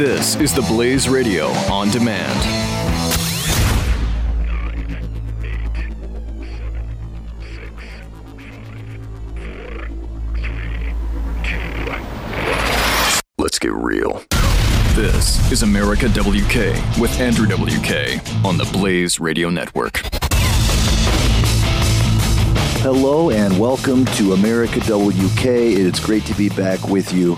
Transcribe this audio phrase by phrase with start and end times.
[0.00, 2.32] This is the Blaze Radio on demand.
[13.36, 14.24] Let's get real.
[14.94, 20.00] This is America WK with Andrew WK on the Blaze Radio Network.
[22.80, 25.44] Hello and welcome to America WK.
[25.44, 27.36] It's great to be back with you.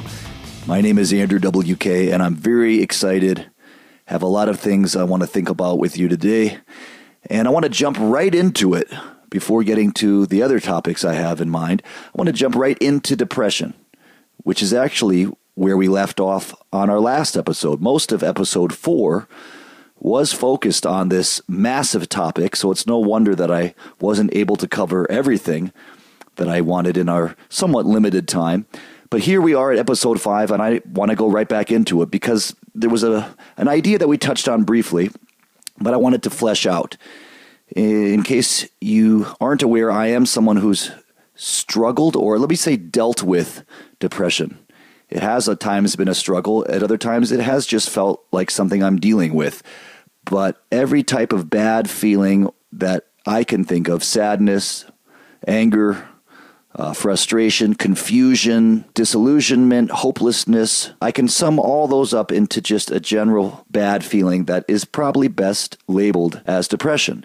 [0.64, 3.50] My name is Andrew WK and I'm very excited.
[4.04, 6.58] Have a lot of things I want to think about with you today.
[7.28, 8.88] And I want to jump right into it
[9.28, 11.82] before getting to the other topics I have in mind.
[11.84, 13.74] I want to jump right into depression,
[14.44, 17.80] which is actually where we left off on our last episode.
[17.80, 19.26] Most of episode 4
[19.98, 24.68] was focused on this massive topic, so it's no wonder that I wasn't able to
[24.68, 25.72] cover everything
[26.36, 28.66] that I wanted in our somewhat limited time.
[29.12, 32.00] But here we are at episode 5 and I want to go right back into
[32.00, 35.10] it because there was a an idea that we touched on briefly,
[35.78, 36.96] but I wanted to flesh out.
[37.76, 40.92] In case you aren't aware, I am someone who's
[41.34, 43.64] struggled or let me say dealt with
[43.98, 44.58] depression.
[45.10, 48.50] It has at times been a struggle, at other times, it has just felt like
[48.50, 49.62] something I'm dealing with.
[50.24, 54.86] But every type of bad feeling that I can think of sadness,
[55.46, 56.08] anger,
[56.74, 60.92] uh, frustration, confusion, disillusionment, hopelessness.
[61.00, 65.28] I can sum all those up into just a general bad feeling that is probably
[65.28, 67.24] best labeled as depression.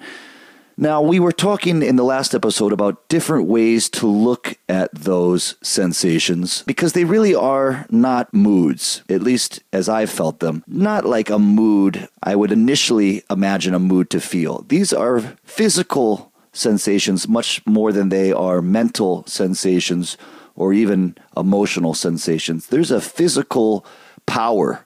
[0.80, 5.56] Now, we were talking in the last episode about different ways to look at those
[5.64, 10.64] sensations because they really are not moods, at least as I've felt them.
[10.68, 14.66] Not like a mood I would initially imagine a mood to feel.
[14.68, 16.27] These are physical
[16.58, 20.18] sensations much more than they are mental sensations
[20.56, 22.68] or even emotional sensations.
[22.68, 23.86] There's a physical
[24.26, 24.86] power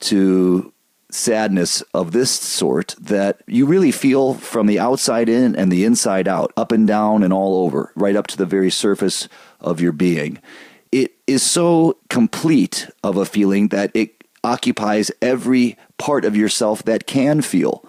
[0.00, 0.72] to
[1.10, 6.28] sadness of this sort that you really feel from the outside in and the inside
[6.28, 9.28] out, up and down and all over, right up to the very surface
[9.60, 10.38] of your being.
[10.92, 17.06] It is so complete of a feeling that it occupies every part of yourself that
[17.06, 17.84] can feel.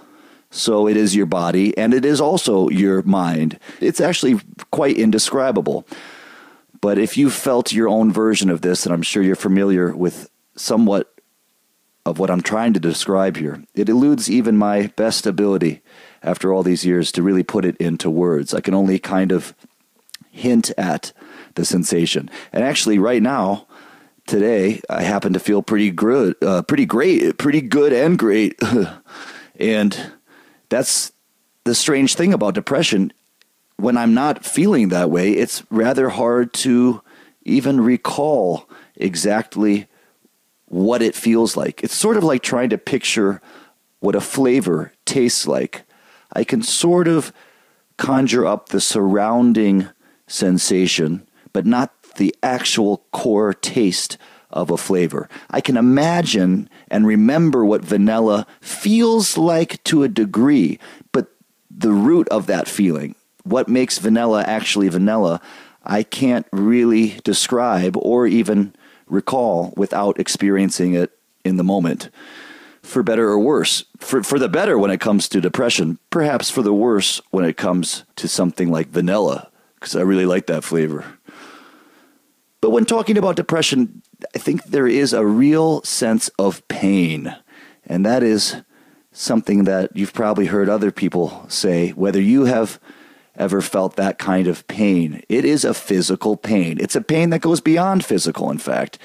[0.51, 3.57] So it is your body and it is also your mind.
[3.79, 4.39] It's actually
[4.69, 5.87] quite indescribable.
[6.81, 10.29] But if you felt your own version of this, and I'm sure you're familiar with
[10.55, 11.11] somewhat
[12.05, 13.63] of what I'm trying to describe here.
[13.75, 15.81] It eludes even my best ability
[16.23, 18.53] after all these years to really put it into words.
[18.53, 19.53] I can only kind of
[20.31, 21.13] hint at
[21.55, 22.29] the sensation.
[22.51, 23.67] And actually, right now,
[24.25, 28.59] today, I happen to feel pretty good, uh, pretty great, pretty good and great.
[29.59, 30.11] and
[30.71, 31.11] that's
[31.65, 33.13] the strange thing about depression.
[33.75, 37.01] When I'm not feeling that way, it's rather hard to
[37.43, 39.87] even recall exactly
[40.65, 41.83] what it feels like.
[41.83, 43.41] It's sort of like trying to picture
[43.99, 45.83] what a flavor tastes like.
[46.33, 47.33] I can sort of
[47.97, 49.89] conjure up the surrounding
[50.27, 54.17] sensation, but not the actual core taste
[54.53, 55.29] of a flavor.
[55.49, 60.79] I can imagine and remember what vanilla feels like to a degree,
[61.11, 61.27] but
[61.69, 65.41] the root of that feeling, what makes vanilla actually vanilla,
[65.83, 68.75] I can't really describe or even
[69.07, 71.11] recall without experiencing it
[71.43, 72.09] in the moment.
[72.81, 73.85] For better or worse.
[73.99, 77.55] For, for the better when it comes to depression, perhaps for the worse when it
[77.55, 81.05] comes to something like vanilla, because I really like that flavor.
[82.59, 84.01] But when talking about depression,
[84.35, 87.35] I think there is a real sense of pain.
[87.85, 88.57] And that is
[89.11, 92.79] something that you've probably heard other people say, whether you have
[93.35, 95.23] ever felt that kind of pain.
[95.29, 96.77] It is a physical pain.
[96.79, 98.97] It's a pain that goes beyond physical, in fact.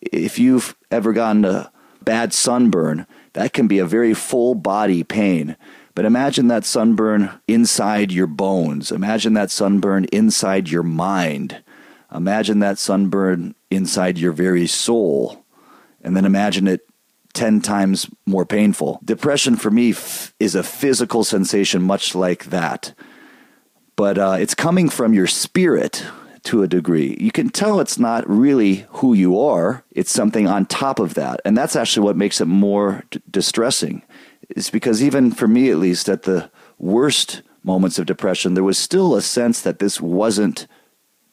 [0.00, 5.56] If you've ever gotten a bad sunburn, that can be a very full body pain.
[5.94, 8.92] But imagine that sunburn inside your bones.
[8.92, 11.62] Imagine that sunburn inside your mind.
[12.14, 15.44] Imagine that sunburn inside your very soul.
[16.02, 16.82] And then imagine it
[17.34, 19.00] 10 times more painful.
[19.04, 22.94] Depression for me f- is a physical sensation, much like that
[23.98, 26.06] but uh, it's coming from your spirit
[26.44, 27.16] to a degree.
[27.18, 31.40] You can tell it's not really who you are, it's something on top of that.
[31.44, 34.04] And that's actually what makes it more d- distressing.
[34.48, 36.48] It's because, even for me at least, at the
[36.78, 40.68] worst moments of depression, there was still a sense that this wasn't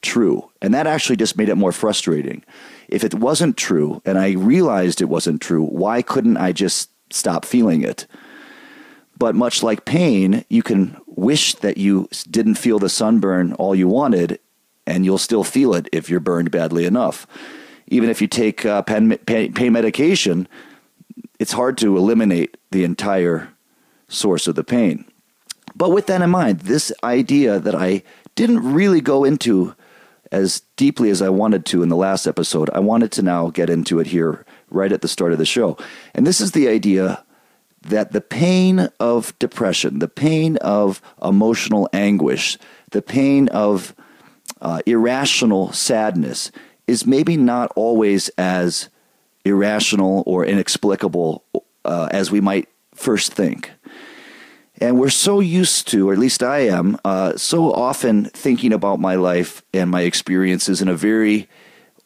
[0.02, 0.50] true.
[0.62, 2.44] And that actually just made it more frustrating.
[2.88, 7.44] If it wasn't true and I realized it wasn't true, why couldn't I just stop
[7.44, 8.06] feeling it?
[9.18, 13.88] But much like pain, you can wish that you didn't feel the sunburn all you
[13.88, 14.38] wanted,
[14.86, 17.26] and you'll still feel it if you're burned badly enough.
[17.88, 20.46] Even if you take uh, pain, pain medication,
[21.38, 23.48] it's hard to eliminate the entire
[24.08, 25.04] source of the pain.
[25.74, 28.02] But with that in mind, this idea that I
[28.34, 29.74] didn't really go into
[30.32, 33.70] as deeply as I wanted to in the last episode, I wanted to now get
[33.70, 35.76] into it here right at the start of the show.
[36.14, 37.24] And this is the idea
[37.82, 42.58] that the pain of depression, the pain of emotional anguish,
[42.90, 43.94] the pain of
[44.60, 46.50] uh, irrational sadness
[46.86, 48.88] is maybe not always as
[49.44, 51.44] irrational or inexplicable
[51.84, 53.70] uh, as we might first think.
[54.78, 59.00] And we're so used to, or at least I am, uh, so often thinking about
[59.00, 61.48] my life and my experiences in a very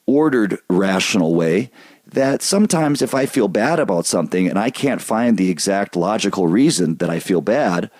[0.06, 1.70] ordered, rational way
[2.06, 6.48] that sometimes if I feel bad about something and I can't find the exact logical
[6.48, 7.90] reason that I feel bad,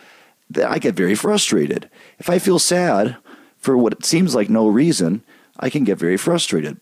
[0.48, 1.88] then I get very frustrated.
[2.18, 3.16] If I feel sad
[3.58, 5.22] for what seems like no reason,
[5.58, 6.78] I can get very frustrated.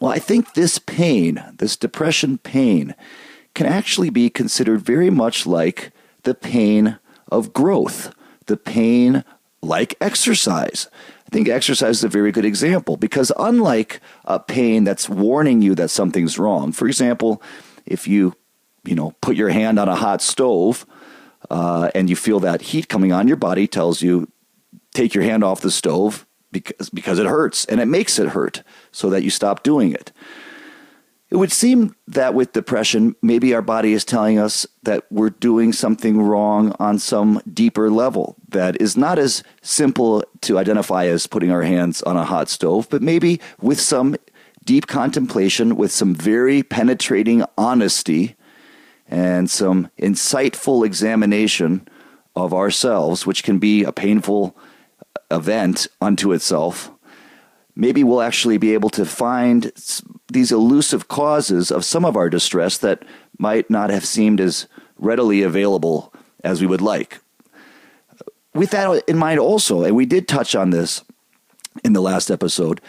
[0.00, 2.94] Well, I think this pain, this depression pain,
[3.54, 5.90] can actually be considered very much like
[6.26, 6.98] the pain
[7.30, 8.12] of growth,
[8.46, 9.24] the pain
[9.62, 10.88] like exercise.
[11.26, 15.74] I think exercise is a very good example because unlike a pain that's warning you
[15.76, 17.40] that something's wrong, for example,
[17.86, 18.34] if you
[18.84, 20.84] you know put your hand on a hot stove
[21.48, 24.28] uh, and you feel that heat coming on, your body tells you
[24.92, 28.64] take your hand off the stove because because it hurts and it makes it hurt
[28.90, 30.10] so that you stop doing it.
[31.28, 35.72] It would seem that with depression, maybe our body is telling us that we're doing
[35.72, 41.50] something wrong on some deeper level that is not as simple to identify as putting
[41.50, 44.14] our hands on a hot stove, but maybe with some
[44.64, 48.36] deep contemplation, with some very penetrating honesty,
[49.08, 51.86] and some insightful examination
[52.36, 54.56] of ourselves, which can be a painful
[55.30, 56.90] event unto itself
[57.76, 59.70] maybe we'll actually be able to find
[60.28, 63.04] these elusive causes of some of our distress that
[63.38, 64.66] might not have seemed as
[64.98, 66.12] readily available
[66.42, 67.20] as we would like.
[68.54, 71.04] With that in mind, also, and we did touch on this
[71.84, 72.80] in the last episode,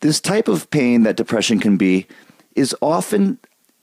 [0.00, 2.06] this type of pain that depression can be
[2.54, 3.38] is often,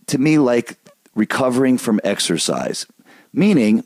[0.07, 0.77] to me, like
[1.15, 2.85] recovering from exercise,
[3.33, 3.83] meaning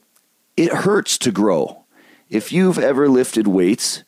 [0.57, 1.83] it hurts to grow.
[2.29, 4.03] If you've ever lifted weights,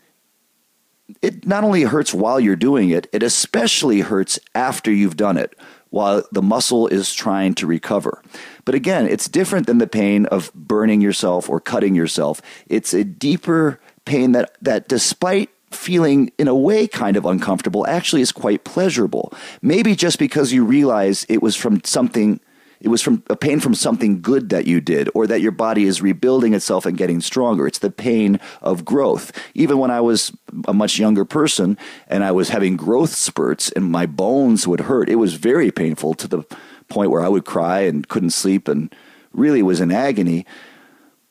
[1.21, 5.55] it not only hurts while you're doing it, it especially hurts after you've done it
[5.89, 8.21] while the muscle is trying to recover.
[8.65, 12.41] But again, it's different than the pain of burning yourself or cutting yourself.
[12.67, 18.21] It's a deeper pain that, that despite feeling in a way kind of uncomfortable actually
[18.21, 19.33] is quite pleasurable.
[19.61, 22.39] Maybe just because you realize it was from something
[22.81, 25.83] it was from a pain from something good that you did or that your body
[25.83, 27.67] is rebuilding itself and getting stronger.
[27.67, 29.31] It's the pain of growth.
[29.53, 30.31] Even when I was
[30.67, 31.77] a much younger person
[32.07, 36.13] and I was having growth spurts and my bones would hurt, it was very painful
[36.15, 36.43] to the
[36.87, 38.93] point where I would cry and couldn't sleep and
[39.33, 40.45] really was in agony.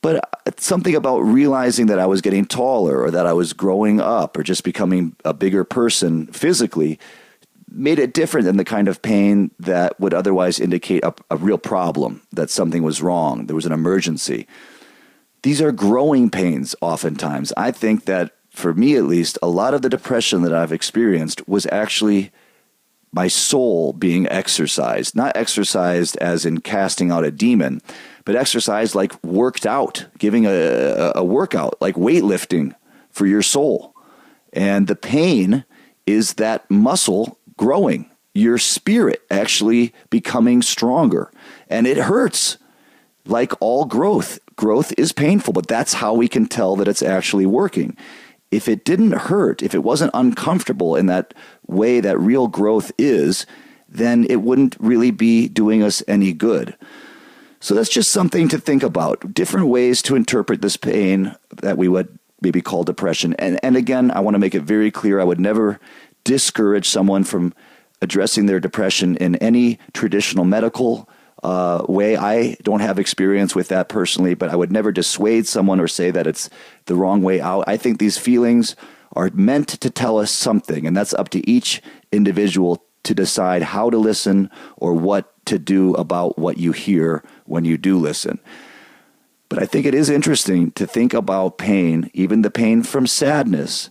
[0.02, 4.00] But uh, something about realizing that I was getting taller or that I was growing
[4.00, 6.98] up or just becoming a bigger person physically
[7.70, 11.58] made it different than the kind of pain that would otherwise indicate a, a, real
[11.58, 14.46] problem, that something was wrong, there was an emergency.
[15.42, 17.52] These are growing pains oftentimes.
[17.56, 21.46] I think that, for me at least, a lot of the depression that I've experienced
[21.48, 22.32] was actually
[23.12, 27.80] my soul being exercised, not exercised as in casting out a demon,
[28.24, 32.74] but exercised like worked out, giving a, a workout, like weightlifting
[33.10, 33.94] for your soul.
[34.52, 35.64] And the pain
[36.06, 41.30] is that muscle growing, your spirit actually becoming stronger.
[41.68, 42.56] And it hurts.
[43.26, 47.44] Like all growth, growth is painful, but that's how we can tell that it's actually
[47.44, 47.94] working.
[48.50, 51.34] If it didn't hurt, if it wasn't uncomfortable in that
[51.66, 53.44] way that real growth is,
[53.86, 56.74] then it wouldn't really be doing us any good.
[57.60, 59.34] So that's just something to think about.
[59.34, 63.34] Different ways to interpret this pain that we would maybe call depression.
[63.34, 65.80] And and again, I want to make it very clear I would never
[66.28, 67.54] discourage someone from
[68.02, 71.08] addressing their depression in any traditional medical
[71.42, 72.18] uh, way.
[72.18, 76.10] I don't have experience with that personally, but I would never dissuade someone or say
[76.10, 76.50] that it's
[76.84, 77.64] the wrong way out.
[77.66, 78.76] I think these feelings
[79.16, 81.80] are meant to tell us something, and that's up to each
[82.12, 87.64] individual to decide how to listen or what to do about what you hear when
[87.64, 88.38] you do listen.
[89.48, 93.90] But I think it is interesting to think about pain, even the pain from sadness,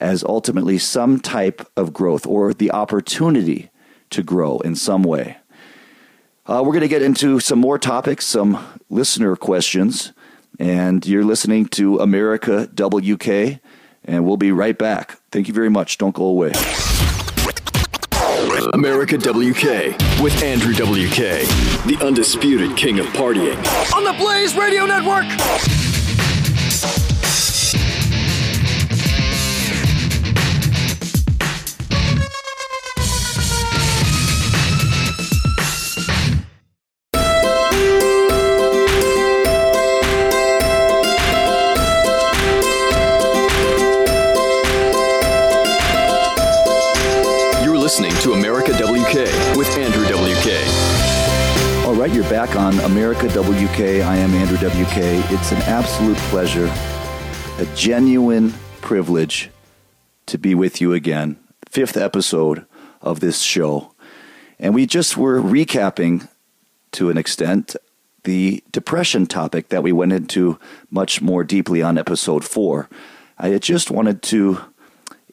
[0.00, 3.70] as ultimately some type of growth or the opportunity
[4.10, 5.36] to grow in some way.
[6.46, 10.12] Uh, we're going to get into some more topics, some listener questions,
[10.60, 13.60] and you're listening to America WK,
[14.04, 15.18] and we'll be right back.
[15.32, 15.98] Thank you very much.
[15.98, 16.52] Don't go away.
[18.72, 21.46] America WK with Andrew WK,
[21.86, 23.56] the undisputed king of partying.
[23.94, 25.85] On the Blaze Radio Network!
[52.26, 53.80] You're back on America WK.
[53.80, 54.96] I am Andrew WK.
[55.30, 56.66] It's an absolute pleasure,
[57.58, 59.50] a genuine privilege
[60.26, 61.36] to be with you again.
[61.68, 62.66] Fifth episode
[63.00, 63.94] of this show.
[64.58, 66.28] And we just were recapping
[66.92, 67.76] to an extent
[68.24, 70.58] the depression topic that we went into
[70.90, 72.88] much more deeply on episode four.
[73.38, 74.60] I just wanted to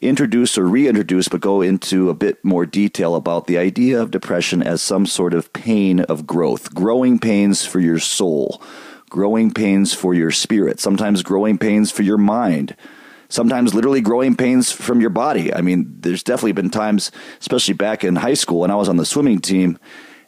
[0.04, 4.62] introduce or reintroduce, but go into a bit more detail about the idea of depression
[4.62, 8.62] as some sort of pain of growth, growing pains for your soul,
[9.08, 12.76] growing pains for your spirit, sometimes growing pains for your mind,
[13.28, 15.52] sometimes literally growing pains from your body.
[15.52, 18.96] I mean, there's definitely been times, especially back in high school when I was on
[18.96, 19.78] the swimming team.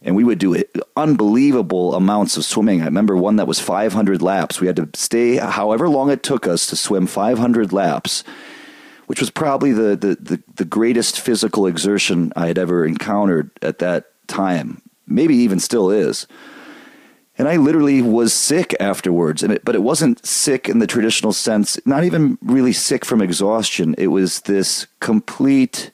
[0.02, 0.62] And we would do
[0.94, 2.82] unbelievable amounts of swimming.
[2.82, 4.60] I remember one that was 500 laps.
[4.60, 8.22] We had to stay however long it took us to swim 500 laps
[9.06, 13.78] which was probably the, the, the, the, greatest physical exertion I had ever encountered at
[13.78, 16.26] that time, maybe even still is.
[17.38, 21.32] And I literally was sick afterwards, and it, but it wasn't sick in the traditional
[21.32, 23.94] sense, not even really sick from exhaustion.
[23.98, 25.90] It was this complete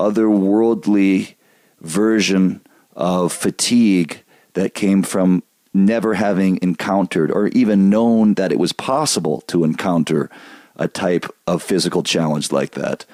[0.00, 1.34] otherworldly
[1.80, 2.62] version
[2.94, 4.22] of fatigue
[4.54, 5.42] that came from
[5.74, 10.30] never having encountered or even known that it was possible to encounter
[10.76, 13.04] a type of physical challenge like that.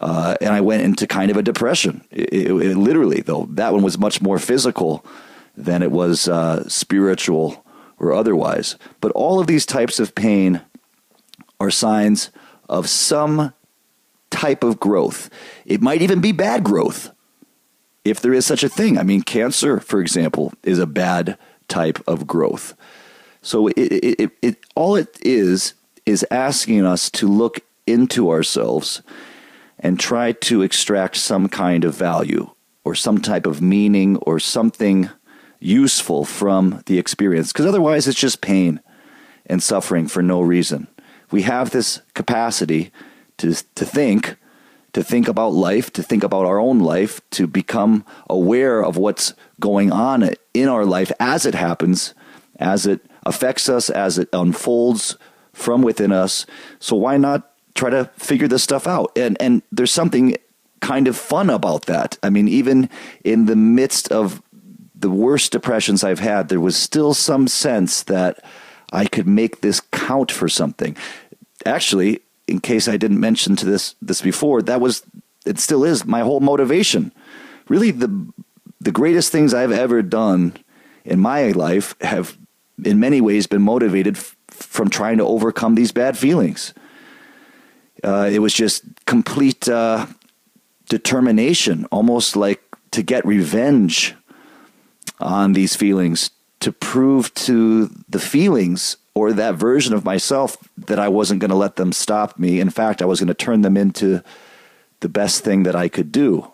[0.00, 2.04] Uh, and I went into kind of a depression.
[2.10, 5.04] It, it, it, literally, though, that one was much more physical
[5.56, 7.64] than it was uh, spiritual
[7.98, 8.76] or otherwise.
[9.00, 10.60] But all of these types of pain
[11.58, 12.30] are signs
[12.68, 13.54] of some
[14.30, 15.30] type of growth.
[15.64, 17.10] It might even be bad growth,
[18.04, 18.98] if there is such a thing.
[18.98, 22.74] I mean, cancer, for example, is a bad type of growth.
[23.40, 25.74] So it, it, it all it is
[26.06, 29.02] is asking us to look into ourselves
[29.78, 32.50] and try to extract some kind of value
[32.84, 35.10] or some type of meaning or something
[35.58, 37.52] useful from the experience.
[37.52, 38.80] Because otherwise, it's just pain
[39.46, 40.86] and suffering for no reason.
[41.30, 42.92] We have this capacity
[43.38, 44.36] to, to think,
[44.92, 49.34] to think about life, to think about our own life, to become aware of what's
[49.60, 52.14] going on in our life as it happens,
[52.58, 55.18] as it affects us, as it unfolds
[55.56, 56.44] from within us.
[56.78, 59.10] So why not try to figure this stuff out?
[59.16, 60.36] And and there's something
[60.80, 62.18] kind of fun about that.
[62.22, 62.90] I mean, even
[63.24, 64.42] in the midst of
[64.94, 68.44] the worst depressions I've had, there was still some sense that
[68.92, 70.94] I could make this count for something.
[71.64, 75.02] Actually, in case I didn't mention to this this before, that was
[75.46, 77.12] it still is my whole motivation.
[77.68, 78.10] Really the
[78.78, 80.52] the greatest things I've ever done
[81.06, 82.36] in my life have
[82.84, 84.18] in many ways been motivated
[84.62, 86.74] from trying to overcome these bad feelings.
[88.04, 90.06] Uh, it was just complete uh,
[90.88, 94.14] determination, almost like to get revenge
[95.20, 101.08] on these feelings, to prove to the feelings or that version of myself that I
[101.08, 102.60] wasn't going to let them stop me.
[102.60, 104.22] In fact, I was going to turn them into
[105.00, 106.50] the best thing that I could do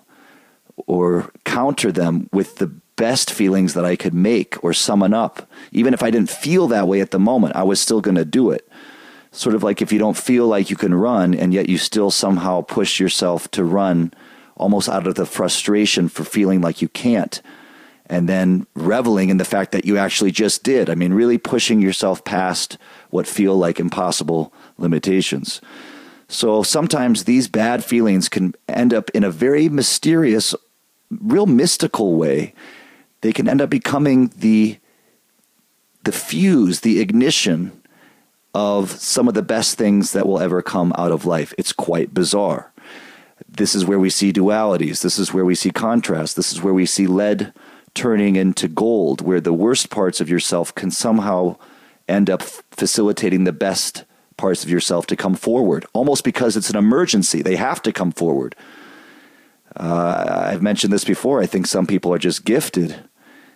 [0.86, 5.48] or counter them with the best feelings that I could make or summon up.
[5.72, 8.24] Even if I didn't feel that way at the moment, I was still going to
[8.24, 8.68] do it.
[9.30, 12.10] Sort of like if you don't feel like you can run and yet you still
[12.10, 14.12] somehow push yourself to run
[14.56, 17.40] almost out of the frustration for feeling like you can't.
[18.06, 20.90] And then reveling in the fact that you actually just did.
[20.90, 22.76] I mean, really pushing yourself past
[23.08, 25.62] what feel like impossible limitations.
[26.28, 30.54] So sometimes these bad feelings can end up in a very mysterious,
[31.10, 32.54] real mystical way
[33.22, 34.78] they can end up becoming the
[36.04, 37.80] the fuse, the ignition
[38.54, 41.54] of some of the best things that will ever come out of life.
[41.56, 42.72] It's quite bizarre.
[43.48, 45.02] This is where we see dualities.
[45.02, 46.36] This is where we see contrast.
[46.36, 47.52] This is where we see lead
[47.94, 51.56] turning into gold, where the worst parts of yourself can somehow
[52.08, 54.04] end up facilitating the best
[54.36, 57.42] parts of yourself to come forward, almost because it's an emergency.
[57.42, 58.56] They have to come forward.
[59.76, 61.40] Uh, I've mentioned this before.
[61.40, 63.08] I think some people are just gifted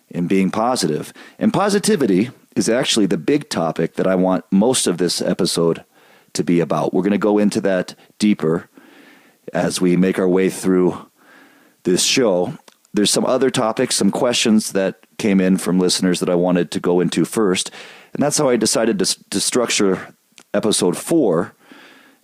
[0.08, 1.12] in being positive.
[1.38, 5.84] And positivity is actually the big topic that I want most of this episode
[6.32, 6.94] to be about.
[6.94, 8.68] We're going to go into that deeper
[9.52, 11.10] as we make our way through
[11.84, 12.58] this show.
[12.92, 16.80] there's some other topics, some questions that came in from listeners that I wanted to
[16.80, 17.70] go into first.
[18.14, 20.14] And that's how I decided to, to structure
[20.54, 21.54] episode four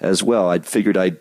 [0.01, 0.49] as well.
[0.49, 1.19] I figured I'd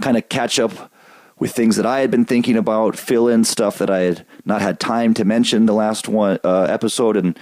[0.00, 0.90] kind of catch up
[1.38, 4.62] with things that I had been thinking about, fill in stuff that I had not
[4.62, 7.38] had time to mention the last one uh, episode, and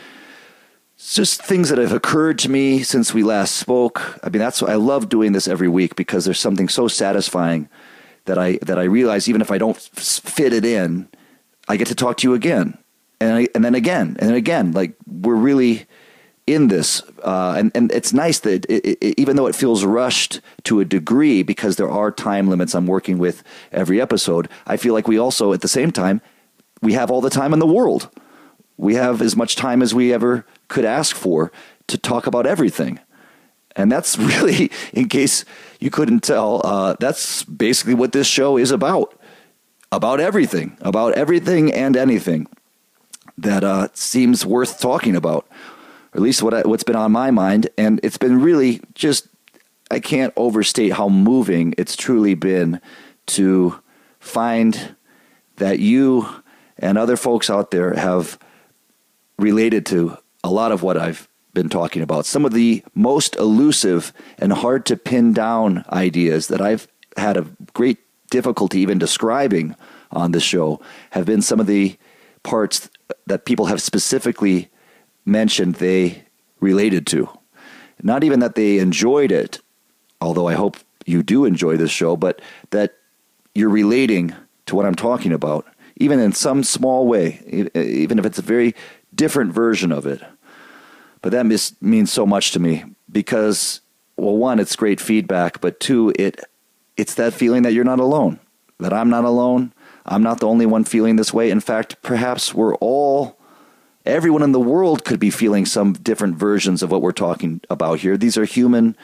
[0.98, 4.18] just things that have occurred to me since we last spoke.
[4.22, 7.68] I mean, that's I love doing this every week because there's something so satisfying
[8.24, 11.08] that I that I realize even if I don't fit it in,
[11.68, 12.78] I get to talk to you again,
[13.20, 14.72] and I, and then again, and then again.
[14.72, 15.86] Like we're really
[16.46, 20.40] in this, uh, and and it's nice that it, it, even though it feels rushed
[20.64, 24.92] to a degree because there are time limits I'm working with every episode, I feel
[24.92, 26.20] like we also at the same time
[26.84, 28.10] we have all the time in the world.
[28.76, 31.50] We have as much time as we ever could ask for
[31.86, 33.00] to talk about everything.
[33.74, 35.44] And that's really, in case
[35.80, 39.18] you couldn't tell, uh, that's basically what this show is about.
[39.90, 42.48] About everything, about everything and anything
[43.38, 45.46] that uh, seems worth talking about,
[46.14, 47.68] or at least what I, what's been on my mind.
[47.76, 49.28] And it's been really just,
[49.90, 52.80] I can't overstate how moving it's truly been
[53.26, 53.80] to
[54.20, 54.96] find
[55.56, 56.28] that you
[56.78, 58.38] and other folks out there have
[59.38, 62.26] related to a lot of what I've been talking about.
[62.26, 67.46] Some of the most elusive and hard to pin down ideas that I've had a
[67.72, 67.98] great
[68.30, 69.76] difficulty even describing
[70.10, 70.80] on the show
[71.10, 71.96] have been some of the
[72.42, 72.90] parts
[73.26, 74.68] that people have specifically
[75.24, 76.24] mentioned they
[76.60, 77.28] related to.
[78.02, 79.60] Not even that they enjoyed it,
[80.20, 80.76] although I hope
[81.06, 82.40] you do enjoy this show, but
[82.70, 82.94] that
[83.54, 84.34] you're relating
[84.66, 85.66] to what I'm talking about,
[85.96, 88.74] even in some small way, even if it's a very
[89.14, 90.20] different version of it.
[91.22, 93.80] But that mis- means so much to me because,
[94.16, 96.40] well, one, it's great feedback, but two, it
[96.96, 98.38] it's that feeling that you're not alone,
[98.78, 99.72] that I'm not alone.
[100.06, 101.50] I'm not the only one feeling this way.
[101.50, 103.38] In fact, perhaps we're all,
[104.04, 108.00] everyone in the world could be feeling some different versions of what we're talking about
[108.00, 108.16] here.
[108.16, 108.96] These are human.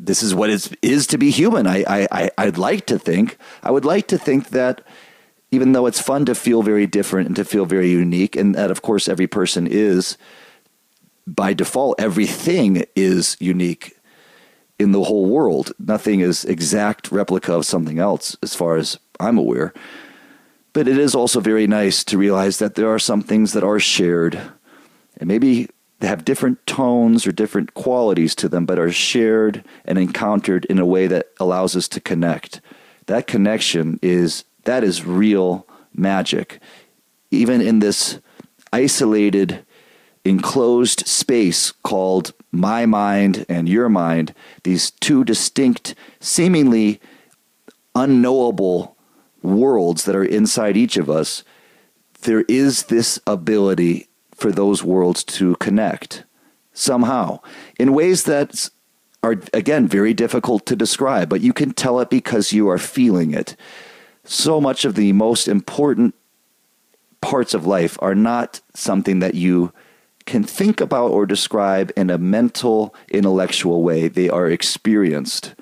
[0.00, 1.66] This is what it is to be human.
[1.66, 4.80] I, I, I'd like to think, I would like to think that
[5.50, 8.70] even though it's fun to feel very different and to feel very unique, and that
[8.70, 10.18] of course every person is,
[11.26, 13.96] by default, everything is unique
[14.78, 15.72] in the whole world.
[15.78, 19.72] Nothing is exact replica of something else, as far as I'm aware.
[20.74, 23.80] But it is also very nice to realize that there are some things that are
[23.80, 24.38] shared,
[25.16, 25.68] and maybe
[26.00, 30.78] they have different tones or different qualities to them, but are shared and encountered in
[30.78, 32.60] a way that allows us to connect.
[33.06, 36.58] That connection is that is real magic.
[37.30, 38.18] Even in this
[38.72, 39.64] isolated
[40.24, 44.34] enclosed space called my mind and your mind,
[44.64, 47.00] these two distinct, seemingly
[47.94, 48.93] unknowable
[49.44, 51.44] worlds that are inside each of us,
[52.22, 56.24] there is this ability for those worlds to connect
[56.72, 57.38] somehow
[57.78, 58.68] in ways that
[59.22, 63.32] are, again, very difficult to describe, but you can tell it because you are feeling
[63.32, 63.56] it.
[64.24, 66.14] So much of the most important
[67.20, 69.72] parts of life are not something that you
[70.26, 74.08] can think about or describe in a mental, intellectual way.
[74.08, 75.54] They are experienced.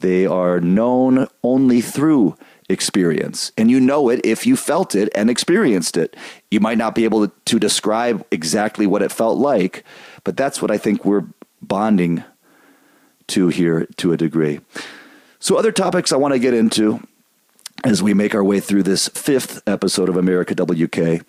[0.00, 2.36] They are known only through
[2.68, 3.52] experience.
[3.56, 6.16] And you know it if you felt it and experienced it.
[6.50, 9.84] You might not be able to describe exactly what it felt like,
[10.24, 11.24] but that's what I think we're
[11.62, 12.24] bonding
[13.28, 14.60] to here to a degree.
[15.40, 17.06] So, other topics I want to get into
[17.84, 21.24] as we make our way through this fifth episode of America WK.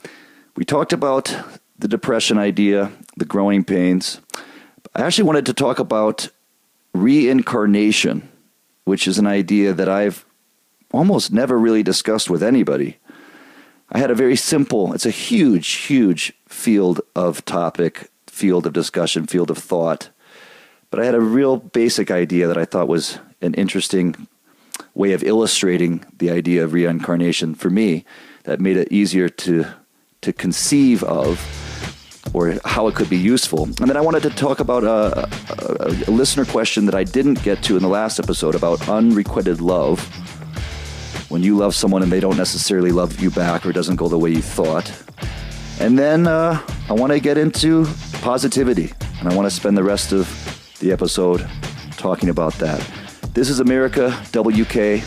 [0.56, 1.36] We talked about
[1.78, 4.20] the depression idea, the growing pains.
[4.96, 6.30] I actually wanted to talk about
[6.94, 8.28] reincarnation,
[8.86, 10.26] which is an idea that I've
[10.92, 12.98] almost never really discussed with anybody.
[13.92, 19.26] I had a very simple, it's a huge, huge field of topic, field of discussion,
[19.26, 20.10] field of thought.
[20.92, 24.28] But I had a real basic idea that I thought was an interesting
[24.94, 28.06] way of illustrating the idea of reincarnation for me
[28.44, 29.66] that made it easier to
[30.22, 31.40] to conceive of
[32.34, 33.64] or how it could be useful.
[33.64, 37.42] And then I wanted to talk about a, a, a, listener question that I didn't
[37.42, 40.00] get to in the last episode about unrequited love.
[41.30, 44.18] When you love someone and they don't necessarily love you back or doesn't go the
[44.18, 44.92] way you thought.
[45.80, 47.86] And then uh, I want to get into
[48.22, 48.92] positivity.
[49.20, 50.28] And I want to spend the rest of
[50.80, 51.48] the episode
[51.92, 52.80] talking about that.
[53.34, 55.04] This is America WK.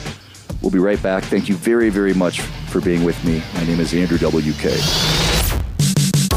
[0.63, 1.25] We'll be right back.
[1.25, 3.43] Thank you very, very much for being with me.
[3.55, 4.63] My name is Andrew WK.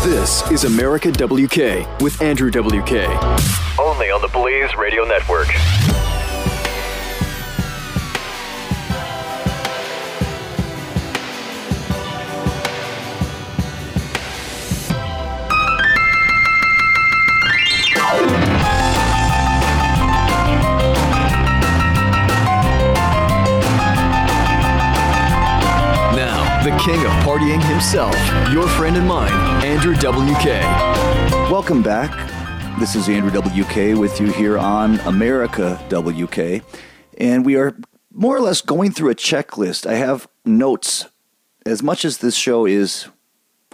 [0.04, 2.94] This is America WK with Andrew WK.
[3.80, 5.48] Only on the Blaze Radio Network.
[26.94, 28.14] Partying himself,
[28.54, 29.34] your friend and mine,
[29.66, 30.46] Andrew WK.
[31.52, 32.12] Welcome back.
[32.80, 36.64] This is Andrew WK with you here on America WK.
[37.18, 37.76] And we are
[38.14, 39.88] more or less going through a checklist.
[39.88, 41.08] I have notes.
[41.66, 43.08] As much as this show is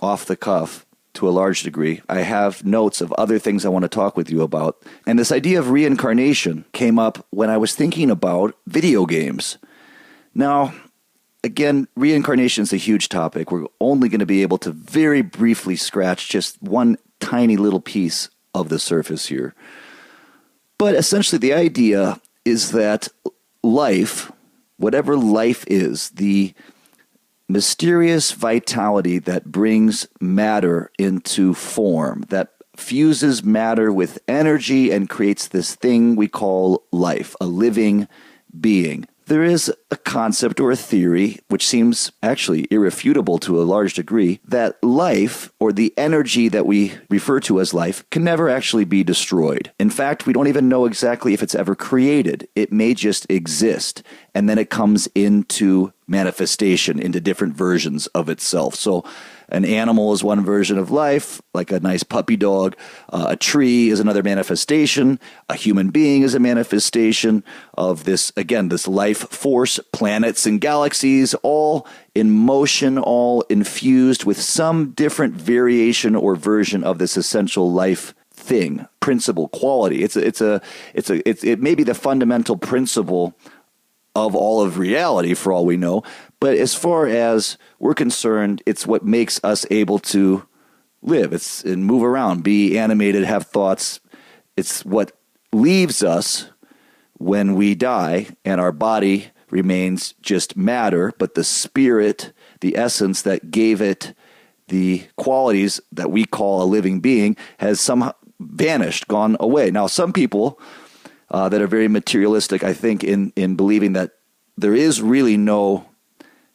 [0.02, 3.84] off the cuff to a large degree, I have notes of other things I want
[3.84, 4.82] to talk with you about.
[5.06, 9.58] And this idea of reincarnation came up when I was thinking about video games.
[10.34, 10.74] Now,
[11.44, 13.52] again, reincarnation is a huge topic.
[13.52, 18.30] We're only going to be able to very briefly scratch just one tiny little piece
[18.54, 19.54] of the surface here.
[20.78, 23.08] But essentially, the idea is that
[23.64, 24.32] life,
[24.78, 26.54] whatever life is, the
[27.48, 35.76] mysterious vitality that brings matter into form, that fuses matter with energy and creates this
[35.76, 38.08] thing we call life, a living
[38.60, 43.94] being there is a concept or a theory, which seems actually irrefutable to a large
[43.94, 48.84] degree, that life, or the energy that we refer to as life, can never actually
[48.84, 49.72] be destroyed.
[49.80, 52.50] In fact, we don't even know exactly if it's ever created.
[52.56, 54.04] It may just exist,
[54.36, 58.76] and then it comes into manifestation, into different versions of itself.
[58.76, 59.06] So,
[59.52, 62.76] an animal is one version of life, like a nice puppy dog.
[63.10, 65.20] Uh, a tree is another manifestation.
[65.50, 71.34] A human being is a manifestation of this, again, this life force, planets and galaxies,
[71.44, 71.86] all
[72.16, 78.88] in motion, all infused with some different variation or version of this essential life thing,
[79.00, 80.04] principle, quality.
[80.04, 80.62] It's a, it's a,
[80.94, 83.36] it's a, it's, it may be the fundamental principle
[84.16, 86.04] of all of reality for all we know.
[86.42, 90.48] But as far as we're concerned, it's what makes us able to
[91.04, 91.34] live.
[91.34, 94.00] It's and move around, be animated, have thoughts.
[94.58, 95.14] It's what
[95.54, 96.50] leaves us
[97.20, 103.52] when we die and our body remains just matter, but the spirit, the essence that
[103.52, 104.16] gave it
[104.68, 109.70] the qualities that we call a living being has somehow vanished, gone away.
[109.70, 110.60] Now, some people
[111.30, 114.14] uh, that are very materialistic, I think, in, in believing that
[114.58, 115.86] there is really no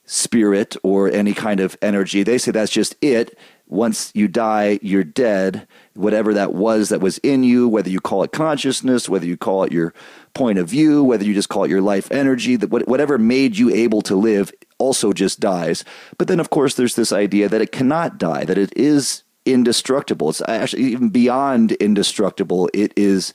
[0.06, 2.22] spirit or any kind of energy.
[2.22, 3.36] They say that's just it.
[3.68, 5.66] Once you die, you're dead.
[5.94, 9.64] Whatever that was that was in you, whether you call it consciousness, whether you call
[9.64, 9.92] it your
[10.34, 13.68] point of view, whether you just call it your life energy, that whatever made you
[13.70, 15.84] able to live also just dies.
[16.16, 20.30] But then, of course, there's this idea that it cannot die, that it is indestructible.
[20.30, 22.70] It's actually even beyond indestructible.
[22.72, 23.34] It is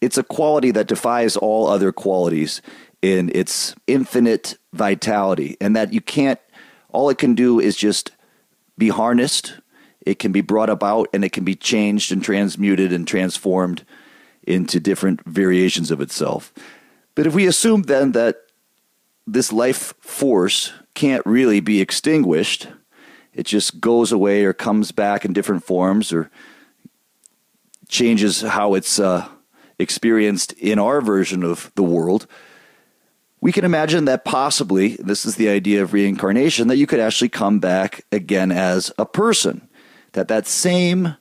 [0.00, 2.60] it's a quality that defies all other qualities
[3.02, 6.40] in its infinite vitality, and that you can't,
[6.90, 8.12] all it can do is just
[8.78, 9.54] be harnessed,
[10.00, 13.84] it can be brought about, and it can be changed and transmuted and transformed
[14.44, 16.52] into different variations of itself.
[17.14, 18.36] But if we assume then that
[19.26, 22.68] this life force can't really be extinguished,
[23.34, 26.30] it just goes away or comes back in different forms or
[27.88, 29.28] changes how it's uh,
[29.78, 32.26] experienced in our version of the world,
[33.42, 37.28] we can imagine that possibly, this is the idea of reincarnation, that you could actually
[37.28, 39.68] come back again as a person.
[40.12, 41.16] That that same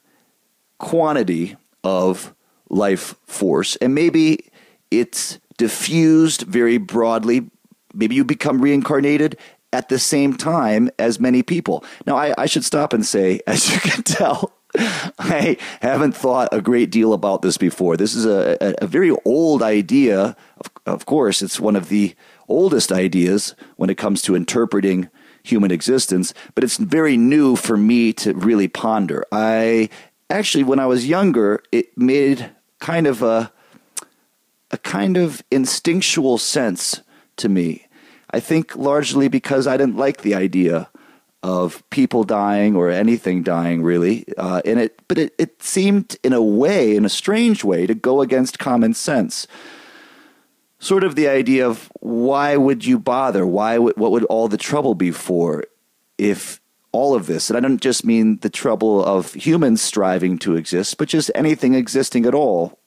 [0.78, 2.36] quantity of
[2.70, 4.52] life force, and maybe
[4.92, 7.50] it's diffused very broadly,
[7.94, 9.38] maybe you become reincarnated
[9.74, 11.84] at the same time as many people.
[12.06, 14.54] Now, I, I should stop and say, as you can tell,
[15.20, 17.98] I haven't thought a great deal about this before.
[17.98, 20.36] This is a, a, a, very old idea.
[20.58, 22.16] Of, of course, it's one of the
[22.48, 25.10] oldest ideas when it comes to interpreting
[25.44, 29.26] human existence, but it's very new for me to really ponder.
[29.32, 29.90] I
[30.30, 33.52] actually, when I was younger, it made kind of a,
[34.70, 37.02] a kind of instinctual sense
[37.38, 37.88] to me.
[38.30, 40.90] I think largely because I didn't like the idea
[41.44, 46.34] of people dying or anything dying really uh, and it but it, it seemed in
[46.34, 49.48] a way in a strange way to go against common sense.
[50.80, 53.46] Sort of the idea of why would you bother?
[53.46, 55.66] Why what would all the trouble be for
[56.18, 56.60] if
[56.92, 60.98] all of this and i don't just mean the trouble of humans striving to exist
[60.98, 62.80] but just anything existing at all.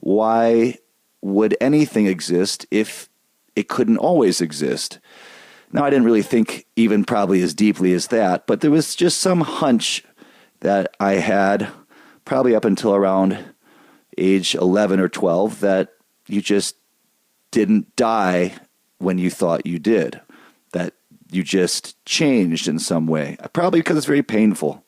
[0.00, 0.78] Why
[1.20, 3.08] would anything exist if
[3.54, 4.98] it couldn't always exist
[5.72, 9.20] now, I didn't really think even probably as deeply as that, but there was just
[9.20, 10.04] some hunch
[10.60, 11.68] that I had
[12.24, 13.38] probably up until around
[14.18, 15.94] age 11 or 12 that
[16.28, 16.76] you just
[17.50, 18.54] didn't die
[18.98, 20.20] when you thought you did,
[20.72, 20.92] that
[21.30, 23.36] you just changed in some way.
[23.52, 24.84] Probably because it's very painful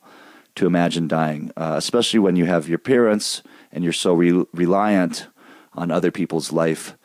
[0.57, 3.43] to imagine dying, uh, especially when you have your parents
[3.73, 5.29] and you're so re- reliant
[5.73, 6.97] on other people's life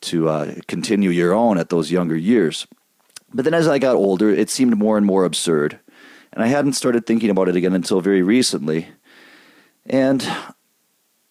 [0.00, 2.66] to uh, continue your own at those younger years.
[3.32, 5.78] But then as I got older, it seemed more and more absurd.
[6.32, 8.88] And I hadn't started thinking about it again until very recently.
[9.86, 10.26] And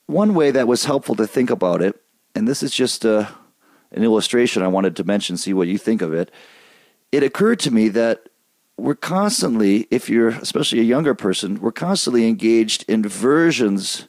[0.05, 2.01] one way that was helpful to think about it,
[2.33, 3.27] and this is just a, uh,
[3.91, 6.29] an illustration I wanted to mention, see what you think of it.
[7.11, 8.27] It occurred to me that
[8.75, 14.07] we're constantly, if you're especially a younger person, we're constantly engaged in versions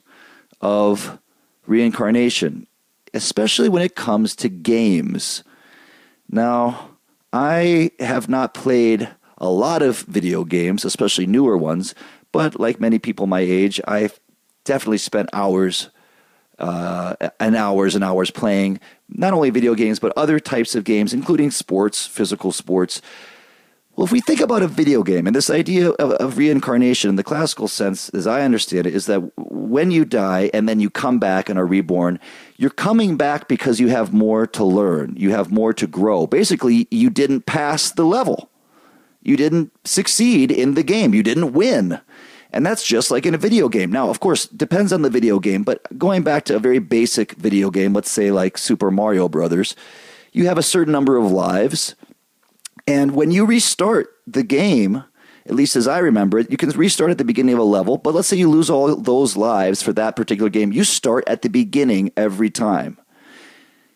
[0.59, 1.17] of
[1.65, 2.67] reincarnation,
[3.13, 5.43] especially when it comes to games.
[6.29, 6.88] Now,
[7.31, 11.93] I have not played a lot of video games, especially newer ones,
[12.31, 14.19] but like many people my age, I've
[14.63, 15.89] definitely spent hours
[16.57, 21.13] uh, and hours and hours playing not only video games, but other types of games,
[21.13, 23.01] including sports, physical sports.
[23.99, 27.17] Well, if we think about a video game and this idea of, of, reincarnation in
[27.17, 30.89] the classical sense, as I understand it, is that when you die and then you
[30.89, 32.17] come back and are reborn,
[32.55, 36.27] you're coming back because you have more to learn, you have more to grow.
[36.27, 38.49] Basically, you didn't pass the level,
[39.21, 41.99] you didn't succeed in the game, you didn't win.
[42.53, 43.91] And that's just like in a video game.
[43.91, 47.33] Now, of course, depends on the video game, but going back to a very basic
[47.33, 49.75] video game, let's say like Super Mario Brothers,
[50.31, 51.95] you have a certain number of lives
[52.89, 55.03] and when you restart the game,
[55.45, 57.97] at least as I remember it, you can restart at the beginning of a level,
[57.97, 61.43] but let's say you lose all those lives for that particular game, you start at
[61.43, 62.97] the beginning every time.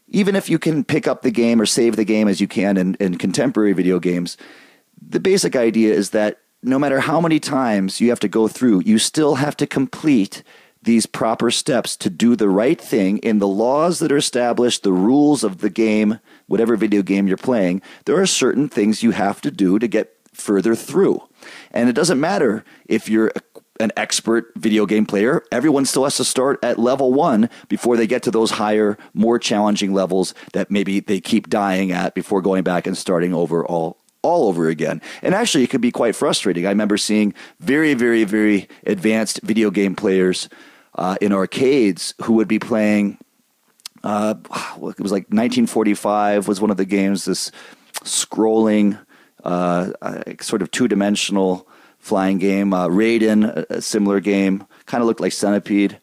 [0.10, 2.78] Even if you can pick up the game or save the game as you can
[2.78, 4.38] in, in contemporary video games,
[5.02, 8.84] the basic idea is that no matter how many times you have to go through,
[8.86, 10.44] you still have to complete
[10.84, 14.94] these proper steps to do the right thing in the laws that are established, the
[14.94, 19.42] rules of the game, whatever video game you're playing, there are certain things you have
[19.42, 21.22] to do to get further through.
[21.72, 23.32] And it doesn't matter if you're
[23.80, 28.08] an expert video game player, everyone still has to start at level one before they
[28.08, 32.64] get to those higher, more challenging levels that maybe they keep dying at before going
[32.64, 35.02] back and starting over all all over again.
[35.22, 36.66] And actually, it could be quite frustrating.
[36.66, 40.48] I remember seeing very, very, very advanced video game players
[40.96, 43.18] uh, in arcades who would be playing.
[44.04, 47.26] Uh, it was like 1945 was one of the games.
[47.26, 47.52] This
[48.04, 49.00] scrolling,
[49.44, 51.68] uh, uh sort of two dimensional
[52.00, 52.74] flying game.
[52.74, 56.00] Uh, Raiden, a, a similar game, kind of looked like Centipede, a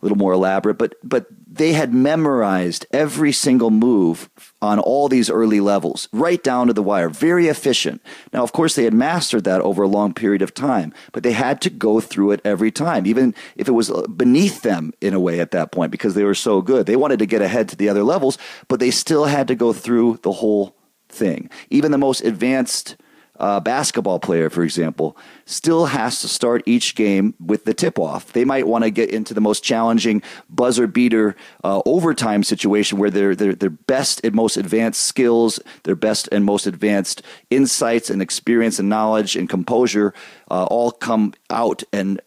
[0.00, 4.30] little more elaborate, but but they had memorized every single move
[4.62, 8.00] on all these early levels, right down to the wire, very efficient.
[8.32, 11.32] Now, of course, they had mastered that over a long period of time, but they
[11.32, 15.12] had to go through it every time, even if it was uh, beneath them in
[15.12, 16.86] a way at that point, because they were so good.
[16.86, 19.72] They wanted to get ahead to the other levels, but they still had to go
[19.72, 20.76] through the whole
[21.08, 21.50] thing.
[21.68, 22.96] Even the most advanced
[23.40, 28.32] uh, basketball player, for example, still has to start each game with the tip off.
[28.32, 33.10] They might want to get into the most challenging buzzer beater uh, overtime situation where
[33.10, 38.20] their, their, their best and most advanced skills, their best and most advanced insights and
[38.20, 40.12] experience and knowledge and composure
[40.50, 42.20] uh, all come out and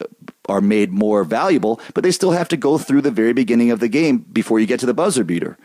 [0.50, 3.80] are made more valuable, but they still have to go through the very beginning of
[3.80, 5.58] the game before you get to the buzzer beater.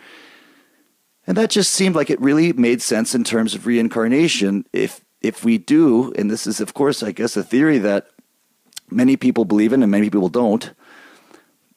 [1.26, 4.64] And that just seemed like it really made sense in terms of reincarnation.
[4.72, 8.08] If if we do, and this is, of course, I guess, a theory that
[8.90, 10.72] many people believe in and many people don't,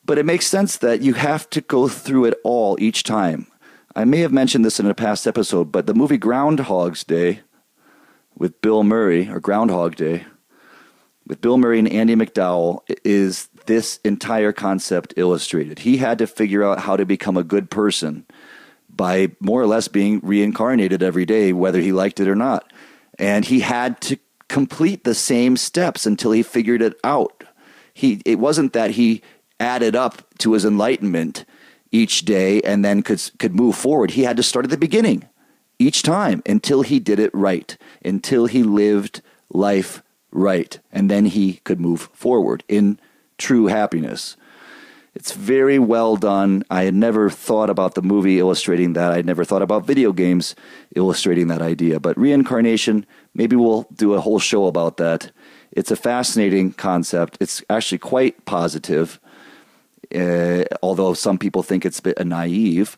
[0.06, 3.48] but it makes sense that you have to go through it all each time.
[3.96, 7.42] I may have mentioned this in a past episode, but the movie Groundhog's Day
[8.38, 10.26] with Bill Murray, or Groundhog Day,
[11.28, 15.80] with Bill Murray and Andie MacDowell, is this entire concept illustrated.
[15.80, 18.26] He had to figure out how to become a good person
[18.90, 22.72] by more or less being reincarnated every day, whether he liked it or not
[23.22, 24.18] and he had to
[24.50, 27.44] complete the same steps until he figured it out.
[27.94, 29.22] He it wasn't that he
[29.60, 31.46] added up to his enlightenment
[31.92, 34.12] each day and then could could move forward.
[34.12, 35.30] He had to start at the beginning
[35.80, 41.54] each time until he did it right, until he lived life right, and then he
[41.64, 43.00] could move forward in
[43.38, 44.36] true happiness.
[45.14, 46.64] It's very well done.
[46.70, 49.12] I had never thought about the movie illustrating that.
[49.12, 50.56] I had never thought about video games
[50.96, 52.00] illustrating that idea.
[52.00, 55.32] But reincarnation, maybe we'll do a whole show about that.
[55.74, 57.38] It's a fascinating concept.
[57.42, 59.20] It's actually quite positive,
[60.16, 62.98] uh, although some people think it's a bit naive.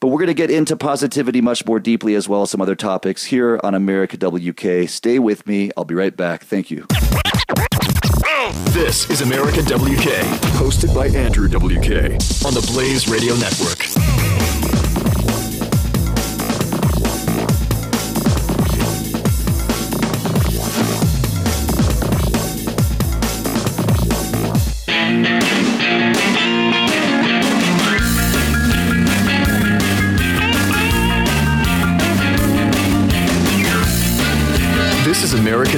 [0.00, 2.76] But we're going to get into positivity much more deeply as well as some other
[2.76, 4.88] topics here on America WK.
[4.88, 5.72] Stay with me.
[5.76, 6.44] I'll be right back.
[6.44, 6.86] Thank you.
[8.70, 10.22] This is America WK,
[10.54, 12.14] hosted by Andrew WK
[12.46, 14.17] on the Blaze Radio Network.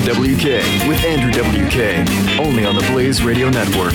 [0.00, 0.46] WK
[0.88, 3.92] with Andrew WK, only on the Blaze Radio Network.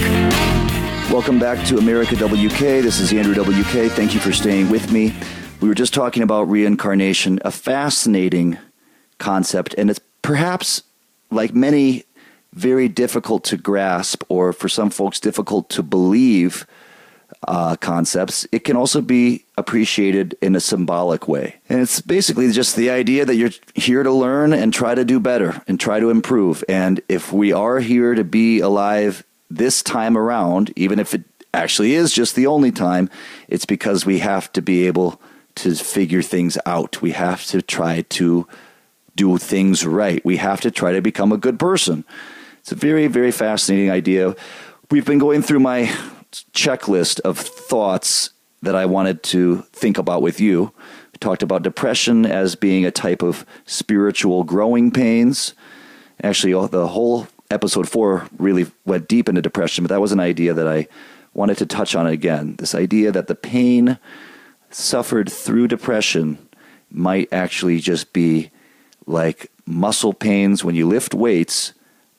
[1.12, 2.60] Welcome back to America WK.
[2.60, 3.92] This is Andrew WK.
[3.92, 5.16] Thank you for staying with me.
[5.62, 8.60] We were just talking about reincarnation, a fascinating
[9.18, 10.84] concept, and it's perhaps
[11.32, 12.04] like many
[12.54, 16.68] very difficult to grasp, or for some folks, difficult to believe
[17.48, 21.56] uh, concepts, it can also be appreciated in a symbolic way.
[21.70, 25.20] And it's basically just the idea that you're here to learn and try to do
[25.20, 26.64] better and try to improve.
[26.68, 31.94] And if we are here to be alive this time around, even if it actually
[31.94, 33.10] is just the only time,
[33.48, 35.22] it's because we have to be able
[35.56, 37.02] to figure things out.
[37.02, 38.48] We have to try to
[39.16, 40.24] do things right.
[40.26, 42.04] We have to try to become a good person.
[42.60, 44.36] It's a very, very fascinating idea.
[44.92, 45.96] We've been going through my
[46.54, 50.74] checklist of thoughts that I wanted to think about with you.
[51.14, 55.54] We talked about depression as being a type of spiritual growing pains.
[56.24, 60.54] Actually, the whole episode four really went deep into depression, but that was an idea
[60.54, 60.88] that I
[61.34, 62.56] wanted to touch on again.
[62.58, 64.00] This idea that the pain
[64.72, 66.38] suffered through depression
[66.90, 68.52] might actually just be
[69.06, 71.74] like muscle pains when you lift weights,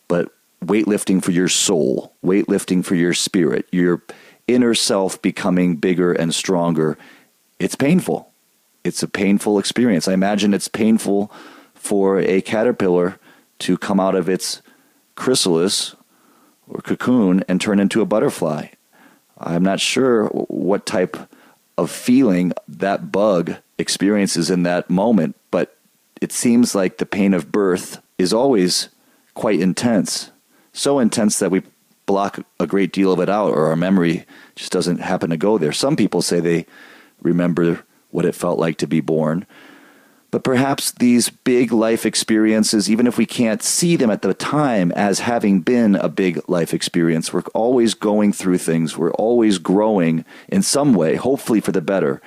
[0.09, 0.31] but
[0.65, 4.03] weightlifting for your soul, weightlifting for your spirit, your
[4.47, 6.97] inner self becoming bigger and stronger.
[7.59, 8.33] It's painful.
[8.85, 10.07] It's a painful experience.
[10.07, 11.33] I imagine it's painful
[11.75, 13.19] for a caterpillar
[13.61, 14.63] to come out of its
[15.15, 15.97] chrysalis
[16.69, 18.69] or cocoon and turn into a butterfly.
[19.39, 21.17] I'm not sure what type
[21.77, 25.77] of feeling that bug experiences in that moment, but
[26.21, 28.89] it seems like the pain of birth is always
[29.35, 30.31] quite intense
[30.77, 31.63] so intense that we
[32.07, 35.59] block a great deal of it out, or our memory just doesn't happen to go
[35.59, 35.73] there.
[35.73, 36.67] Some people say they
[37.21, 39.47] remember what it felt like to be born.
[40.31, 44.93] But perhaps these big life experiences, even if we can't see them at the time
[44.93, 48.99] as having been a big life experience, we're always going through things.
[48.99, 52.21] We're always growing in some way, hopefully for the better.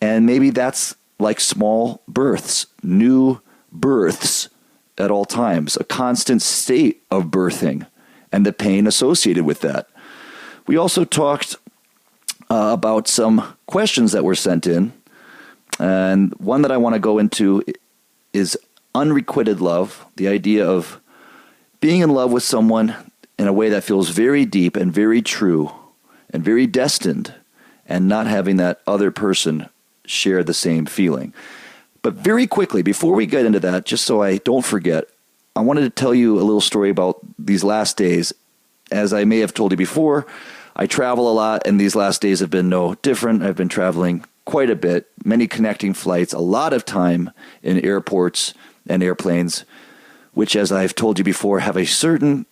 [0.00, 3.40] And maybe that's like small births, new
[3.72, 4.48] births
[4.98, 7.86] at all times, a constant state of birthing
[8.32, 9.88] and the pain associated with that.
[10.66, 11.56] We also talked
[12.50, 14.92] uh, about some questions that were sent in.
[15.78, 17.64] And one that I want to go into
[18.32, 18.56] is
[18.94, 21.00] unrequited love, the idea of
[21.80, 22.94] being in love with someone
[23.38, 25.72] in a way that feels very deep and very true
[26.30, 27.34] and very destined,
[27.86, 29.68] and not having that other person
[30.04, 31.32] share the same feeling.
[32.04, 35.08] But very quickly, before we get into that, just so I don't forget,
[35.56, 38.30] I wanted to tell you a little story about these last days.
[38.92, 40.26] As I may have told you before,
[40.76, 43.42] I travel a lot, and these last days have been no different.
[43.42, 47.30] I've been traveling quite a bit, many connecting flights, a lot of time
[47.62, 48.52] in airports
[48.86, 49.64] and airplanes,
[50.34, 52.44] which, as I've told you before, have a certain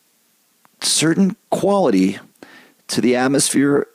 [0.81, 2.19] certain quality
[2.89, 3.87] to the atmosphere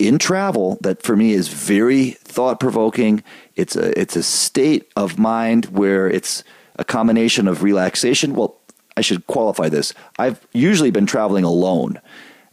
[0.00, 3.22] in travel that for me is very thought provoking.
[3.56, 6.44] It's a it's a state of mind where it's
[6.76, 8.34] a combination of relaxation.
[8.34, 8.56] Well,
[8.96, 9.94] I should qualify this.
[10.18, 12.00] I've usually been traveling alone.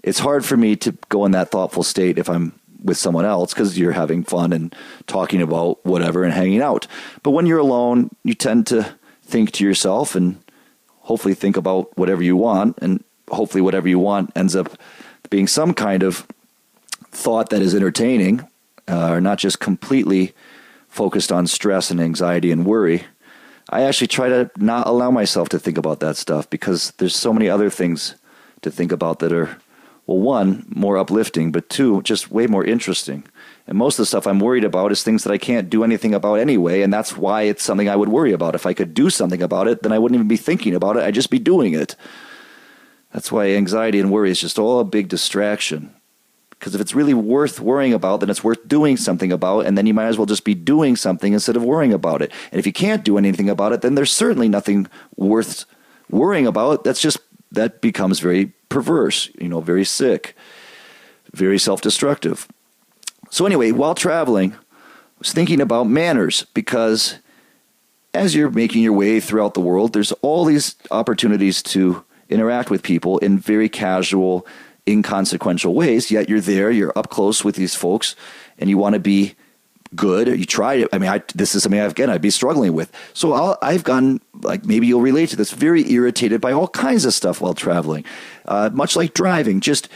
[0.04, 3.54] It's hard for me to go in that thoughtful state if I'm with someone else
[3.54, 6.88] because you're having fun and talking about whatever and hanging out.
[7.22, 10.42] But when you're alone, you tend to think to yourself and
[11.02, 14.78] hopefully think about whatever you want and hopefully whatever you want ends up
[15.30, 16.28] being some kind of
[17.12, 18.48] thought that is entertaining,
[18.88, 20.34] uh, or not just completely
[20.92, 23.06] focused on stress and anxiety and worry.
[23.70, 27.32] I actually try to not allow myself to think about that stuff because there's so
[27.32, 28.16] many other things
[28.62, 29.58] to think about that are,
[30.06, 33.24] well, one, more uplifting, but two, just way more interesting.
[33.68, 36.14] And most of the stuff I'm worried about is things that I can't do anything
[36.14, 38.54] about anyway, and that's why it's something I would worry about.
[38.54, 41.04] If I could do something about it, then I wouldn't even be thinking about it,
[41.04, 41.96] I'd just be doing it.
[43.14, 45.96] That's why anxiety and worry is just all a big distraction.
[46.62, 49.88] Because if it's really worth worrying about, then it's worth doing something about, and then
[49.88, 52.32] you might as well just be doing something instead of worrying about it.
[52.52, 55.66] And if you can't do anything about it, then there's certainly nothing worth
[56.12, 56.84] worrying about.
[56.84, 57.18] That's just,
[57.52, 60.36] that becomes very perverse, you know, very sick,
[61.34, 62.48] very self destructive.
[63.32, 64.58] So, anyway, while traveling, I
[65.18, 67.16] was thinking about manners because
[68.14, 72.84] as you're making your way throughout the world, there's all these opportunities to interact with
[72.84, 74.46] people in very casual,
[74.88, 76.12] inconsequential ways.
[76.12, 78.16] Yet you're there, you're up close with these folks,
[78.58, 79.36] and you want to be
[79.96, 80.28] good.
[80.28, 80.90] You try it.
[80.94, 82.92] I mean, I, this is something I've again I'd be struggling with.
[83.14, 85.52] So i have gone like maybe you'll relate to this.
[85.52, 88.06] Very irritated by all kinds of stuff while traveling,
[88.46, 89.60] uh, much like driving.
[89.60, 89.90] Just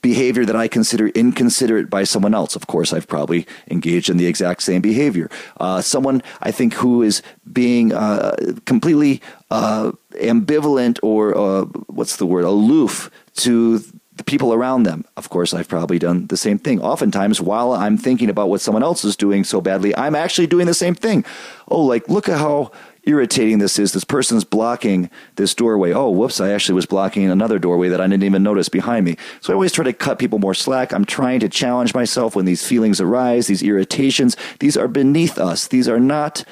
[0.00, 2.54] behavior that I consider inconsiderate by someone else.
[2.54, 5.28] Of course, I've probably engaged in the exact same behavior.
[5.58, 7.22] Uh, someone I think who is
[7.52, 9.20] being uh, completely
[9.50, 13.82] uh, ambivalent or uh, what's the word, aloof to
[14.18, 15.04] the people around them.
[15.16, 16.80] Of course, I've probably done the same thing.
[16.80, 20.66] Oftentimes, while I'm thinking about what someone else is doing so badly, I'm actually doing
[20.66, 21.24] the same thing.
[21.68, 22.72] Oh, like, look at how
[23.04, 23.92] irritating this is.
[23.92, 25.92] This person's blocking this doorway.
[25.92, 29.16] Oh, whoops, I actually was blocking another doorway that I didn't even notice behind me.
[29.40, 30.92] So I always try to cut people more slack.
[30.92, 34.36] I'm trying to challenge myself when these feelings arise, these irritations.
[34.60, 35.68] These are beneath us.
[35.68, 36.44] These are not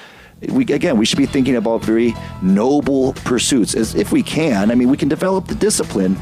[0.51, 4.75] we again we should be thinking about very noble pursuits as if we can i
[4.75, 6.15] mean we can develop the discipline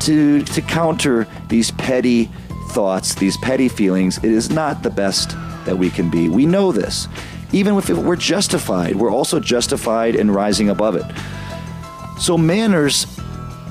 [0.00, 2.30] to to counter these petty
[2.70, 5.30] thoughts these petty feelings it is not the best
[5.66, 6.28] that we can be.
[6.28, 7.06] We know this.
[7.52, 11.04] Even if we're justified we're also justified in rising above it.
[12.18, 13.06] So manners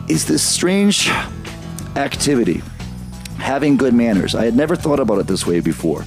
[0.07, 1.09] is this strange
[1.95, 2.61] activity
[3.37, 4.35] having good manners.
[4.35, 6.03] I had never thought about it this way before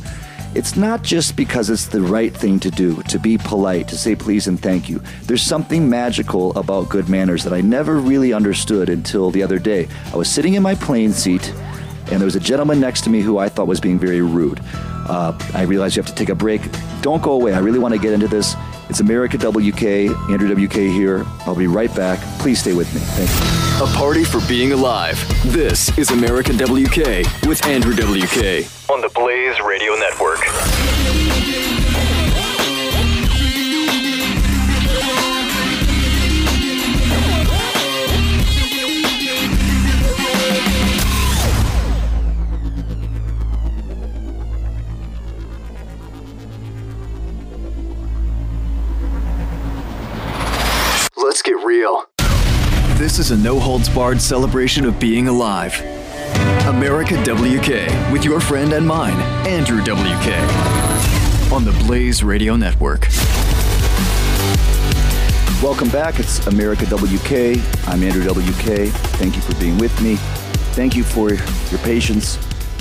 [0.55, 4.15] it's not just because it's the right thing to do, to be polite, to say
[4.15, 5.01] please and thank you.
[5.23, 9.89] There's something magical about good manners that I never really understood until the other day.
[10.13, 11.49] I was sitting in my plane seat,
[12.11, 14.61] and there was a gentleman next to me who I thought was being very rude.
[15.09, 16.61] Uh, I realized you have to take a break.
[17.01, 17.55] Don't go away.
[17.55, 18.55] I really want to get into this.
[18.89, 19.83] It's America WK,
[20.31, 21.25] Andrew WK here.
[21.41, 22.19] I'll be right back.
[22.39, 23.01] Please stay with me.
[23.01, 23.85] Thank you.
[23.85, 25.19] A party for being alive.
[25.47, 28.82] This is America WK with Andrew WK.
[28.93, 30.41] On the Blaze Radio Network.
[51.17, 52.05] Let's get real.
[52.99, 55.92] This is a no holds barred celebration of being alive.
[56.67, 60.29] America WK with your friend and mine, Andrew WK.
[61.53, 63.09] On the Blaze Radio Network.
[65.63, 66.19] Welcome back.
[66.19, 67.61] It's America WK.
[67.89, 68.91] I'm Andrew WK.
[69.19, 70.17] Thank you for being with me.
[70.75, 72.39] Thank you for your patience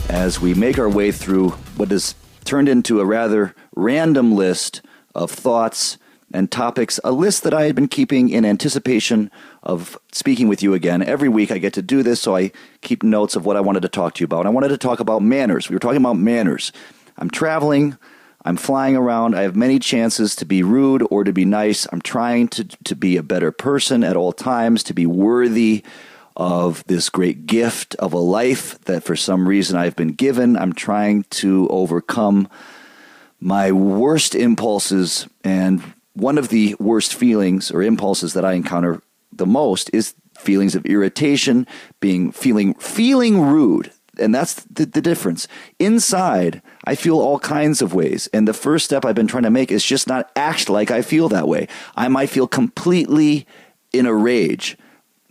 [0.10, 4.82] as we make our way through what has turned into a rather random list
[5.14, 5.98] of thoughts
[6.34, 9.32] and topics, a list that I had been keeping in anticipation
[9.64, 11.02] of speaking with you again.
[11.02, 12.52] Every week I get to do this, so I
[12.82, 14.46] keep notes of what I wanted to talk to you about.
[14.46, 15.70] I wanted to talk about manners.
[15.70, 16.72] We were talking about manners.
[17.18, 17.98] I'm traveling.
[18.44, 19.36] I'm flying around.
[19.36, 21.86] I have many chances to be rude or to be nice.
[21.92, 25.84] I'm trying to, to be a better person at all times, to be worthy
[26.36, 30.58] of this great gift of a life that for some reason I've been given.
[30.58, 32.48] I'm trying to overcome
[33.40, 35.28] my worst impulses.
[35.44, 35.84] And
[36.14, 39.02] one of the worst feelings or impulses that I encounter
[39.32, 41.68] the most is feelings of irritation,
[42.00, 43.92] being feeling feeling rude.
[44.20, 45.48] And that's the, the difference.
[45.80, 48.28] Inside, I feel all kinds of ways.
[48.34, 51.02] And the first step I've been trying to make is just not act like I
[51.02, 51.68] feel that way.
[51.96, 53.48] I might feel completely
[53.94, 54.78] in a rage.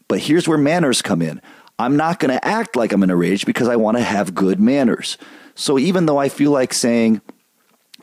[0.08, 1.42] But here's where manners come in.
[1.78, 4.34] I'm not going to act like I'm in a rage because I want to have
[4.34, 5.18] good manners.
[5.54, 7.20] So even though I feel like saying,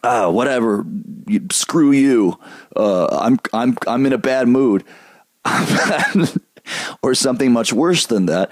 [0.08, 0.86] ah, whatever,
[1.28, 2.39] you, screw you,
[2.76, 4.84] uh, I'm, I'm, I'm in a bad mood,
[7.01, 8.51] or something much worse than that,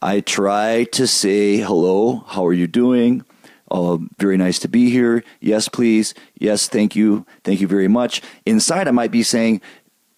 [0.00, 3.24] I try to say, hello, how are you doing?
[3.70, 5.24] Uh, very nice to be here.
[5.40, 6.12] Yes, please.
[6.38, 7.24] Yes, thank you.
[7.42, 8.20] Thank you very much.
[8.44, 9.62] Inside, I might be saying,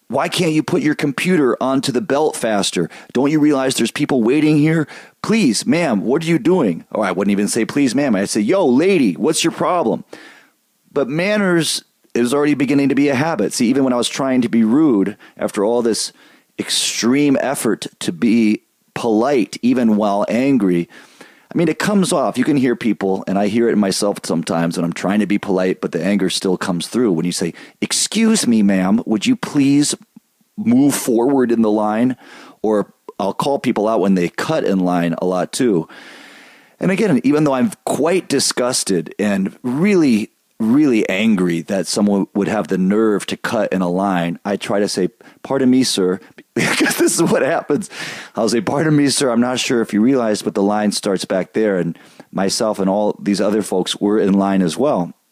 [0.07, 2.89] why can't you put your computer onto the belt faster?
[3.13, 4.87] Don't you realize there's people waiting here?
[5.23, 6.85] Please, ma'am, what are you doing?
[6.91, 8.15] Or I wouldn't even say, please, ma'am.
[8.15, 10.03] I'd say, yo, lady, what's your problem?
[10.95, 11.83] But manners
[12.13, 13.51] is already beginning to be a habit.
[13.51, 16.13] See, even when I was trying to be rude after all this
[16.57, 18.61] extreme effort to be
[18.93, 20.87] polite, even while angry,
[21.53, 22.37] I mean, it comes off.
[22.37, 25.37] You can hear people, and I hear it myself sometimes when I'm trying to be
[25.37, 27.11] polite, but the anger still comes through.
[27.11, 29.95] When you say, Excuse me, ma'am, would you please
[30.55, 32.15] move forward in the line?
[32.61, 35.89] Or I'll call people out when they cut in line a lot too.
[36.79, 42.67] And again, even though I'm quite disgusted and really really angry that someone would have
[42.67, 45.09] the nerve to cut in a line, I try to say,
[45.43, 46.19] Pardon me, sir,
[46.53, 47.89] because this is what happens.
[48.35, 51.25] I'll say, Pardon me, sir, I'm not sure if you realize, but the line starts
[51.25, 51.77] back there.
[51.77, 51.97] And
[52.31, 55.13] myself and all these other folks were in line as well.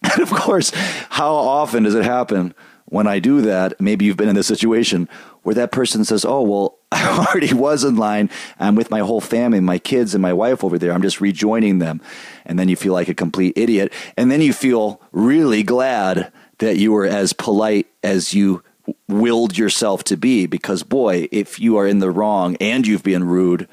[0.00, 0.70] And of course,
[1.10, 2.54] how often does it happen
[2.86, 3.80] when I do that?
[3.80, 5.08] Maybe you've been in this situation
[5.42, 8.30] where that person says, Oh, well, I already was in line.
[8.58, 10.92] I'm with my whole family, my kids and my wife over there.
[10.92, 12.00] I'm just rejoining them.
[12.46, 13.92] And then you feel like a complete idiot.
[14.16, 18.62] And then you feel really glad that you were as polite as you
[19.06, 20.46] willed yourself to be.
[20.46, 23.68] Because, boy, if you are in the wrong and you've been rude,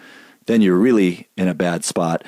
[0.45, 2.24] then you're really in a bad spot.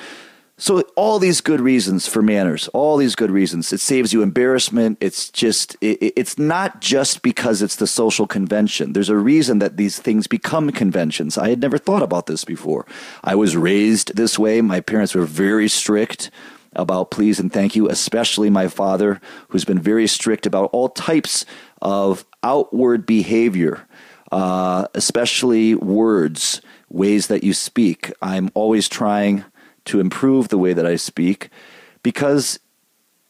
[0.60, 3.72] So all these good reasons for manners, all these good reasons.
[3.72, 4.98] It saves you embarrassment.
[5.00, 8.92] It's just it, it's not just because it's the social convention.
[8.92, 11.38] There's a reason that these things become conventions.
[11.38, 12.86] I had never thought about this before.
[13.22, 14.60] I was raised this way.
[14.60, 16.28] My parents were very strict
[16.74, 21.46] about please and thank you, especially my father, who's been very strict about all types
[21.80, 23.86] of outward behavior,
[24.32, 28.12] uh, especially words, ways that you speak.
[28.20, 29.44] I'm always trying
[29.88, 31.50] to improve the way that I speak
[32.02, 32.58] because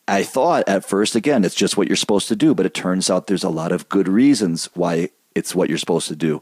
[0.07, 3.11] I thought at first, again, it's just what you're supposed to do, but it turns
[3.11, 6.41] out there's a lot of good reasons why it's what you're supposed to do.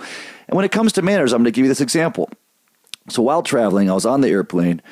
[0.49, 2.31] And when it comes to manners, I'm going to give you this example.
[3.09, 4.83] So while traveling, I was on the airplane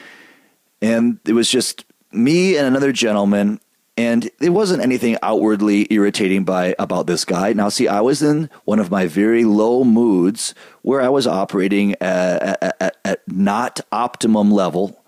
[0.83, 3.61] and it was just me and another gentleman
[3.97, 7.53] and it wasn't anything outwardly irritating by about this guy.
[7.53, 10.53] Now, see, I was in one of my very low moods
[10.83, 15.04] where I was operating at, at, at not optimum level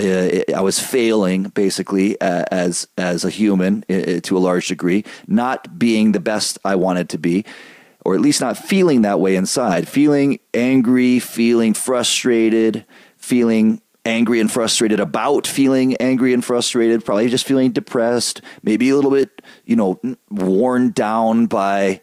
[0.00, 5.04] uh, I was failing basically uh, as as a human uh, to a large degree,
[5.26, 7.44] not being the best I wanted to be,
[8.04, 9.88] or at least not feeling that way inside.
[9.88, 12.84] Feeling angry, feeling frustrated,
[13.16, 17.04] feeling angry and frustrated about feeling angry and frustrated.
[17.04, 22.00] Probably just feeling depressed, maybe a little bit, you know, worn down by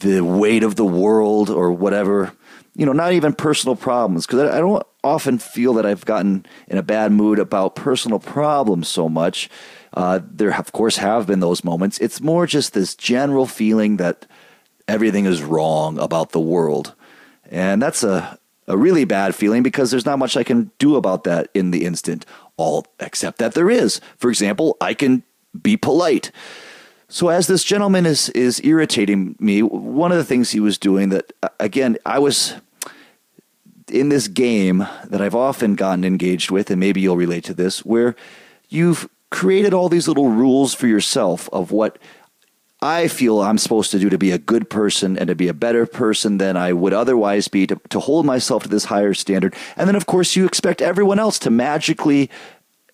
[0.00, 2.32] the weight of the world or whatever.
[2.74, 6.46] You know, not even personal problems because I, I don't often feel that I've gotten
[6.68, 9.50] in a bad mood about personal problems so much.
[9.94, 11.98] Uh, there, of course, have been those moments.
[11.98, 14.26] It's more just this general feeling that
[14.88, 16.94] everything is wrong about the world.
[17.50, 21.24] And that's a, a really bad feeling because there's not much I can do about
[21.24, 22.24] that in the instant,
[22.56, 24.00] all except that there is.
[24.16, 25.22] For example, I can
[25.60, 26.30] be polite.
[27.08, 31.10] So as this gentleman is is irritating me, one of the things he was doing
[31.10, 31.30] that
[31.60, 32.54] again, I was
[33.90, 37.84] in this game that I've often gotten engaged with, and maybe you'll relate to this,
[37.84, 38.14] where
[38.68, 41.98] you've created all these little rules for yourself of what
[42.82, 45.54] I feel I'm supposed to do to be a good person and to be a
[45.54, 49.54] better person than I would otherwise be, to, to hold myself to this higher standard.
[49.76, 52.28] And then, of course, you expect everyone else to magically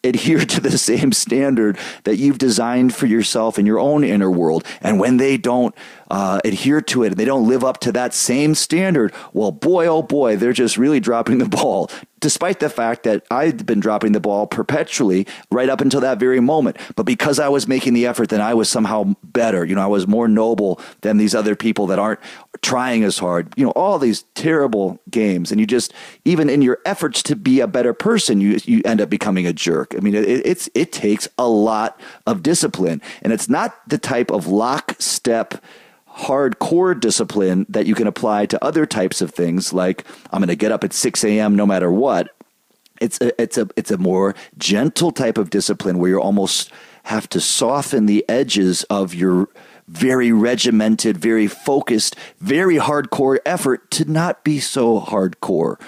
[0.05, 4.65] adhere to the same standard that you've designed for yourself in your own inner world.
[4.83, 5.75] And when they don't
[6.11, 9.87] uh, adhere to it and they don't live up to that same standard, well, boy,
[9.87, 11.91] oh boy, they're just really dropping the ball
[12.21, 16.41] despite the fact that I'd been dropping the ball perpetually right up until that very
[16.41, 16.77] moment.
[16.97, 19.65] But because I was making the effort, then I was somehow better.
[19.65, 22.21] You know, I was more noble than these other people that aren't
[22.63, 23.53] trying as hard.
[23.57, 25.51] You know, all these terrible games.
[25.51, 25.93] And you just,
[26.25, 29.53] even in your efforts to be a better person, you, you end up becoming a
[29.53, 29.95] jerk.
[29.97, 33.01] I mean, it, it's, it takes a lot of discipline.
[33.23, 35.63] And it's not the type of lockstep
[36.19, 40.57] hardcore discipline that you can apply to other types of things like I'm going to
[40.57, 41.55] get up at 6 a.m.
[41.55, 42.35] no matter what.
[43.01, 46.73] It's a, it's a it's a more gentle type of discipline where you almost
[47.05, 49.49] have to soften the edges of your
[49.87, 55.81] very regimented, very focused, very hardcore effort to not be so hardcore.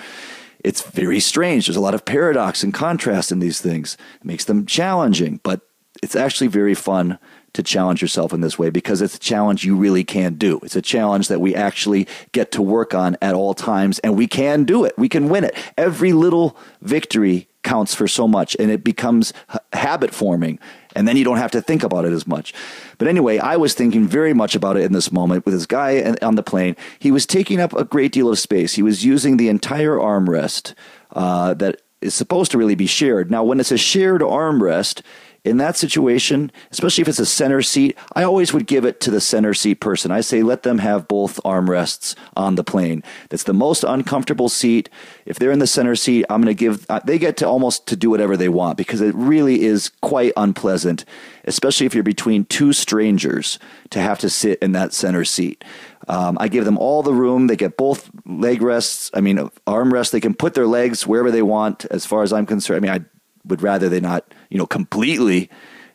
[0.62, 1.66] It's very strange.
[1.66, 3.96] There's a lot of paradox and contrast in these things.
[4.20, 5.60] It makes them challenging, but
[6.02, 7.18] it's actually very fun
[7.52, 10.60] to challenge yourself in this way because it's a challenge you really can do.
[10.62, 14.26] It's a challenge that we actually get to work on at all times and we
[14.26, 14.96] can do it.
[14.96, 15.56] We can win it.
[15.76, 19.32] Every little victory counts for so much and it becomes
[19.72, 20.58] habit forming
[20.96, 22.54] and then you don't have to think about it as much.
[22.98, 26.16] But anyway, I was thinking very much about it in this moment with this guy
[26.22, 26.76] on the plane.
[26.98, 28.74] He was taking up a great deal of space.
[28.74, 30.74] He was using the entire armrest
[31.12, 33.30] uh, that is supposed to really be shared.
[33.30, 35.02] Now, when it's a shared armrest,
[35.44, 39.10] in that situation, especially if it's a center seat, I always would give it to
[39.10, 40.10] the center seat person.
[40.10, 43.02] I say let them have both armrests on the plane.
[43.30, 44.90] That's the most uncomfortable seat.
[45.24, 47.86] If they're in the center seat, I'm going to give uh, they get to almost
[47.88, 51.04] to do whatever they want because it really is quite unpleasant,
[51.44, 53.58] especially if you're between two strangers
[53.90, 55.64] to have to sit in that center seat.
[56.08, 57.46] Um, I give them all the room.
[57.46, 59.10] They get both leg rests.
[59.14, 60.12] I mean, arm rests.
[60.12, 61.84] They can put their legs wherever they want.
[61.86, 63.04] As far as I'm concerned, I mean, I
[63.44, 65.50] would rather they not, you know, completely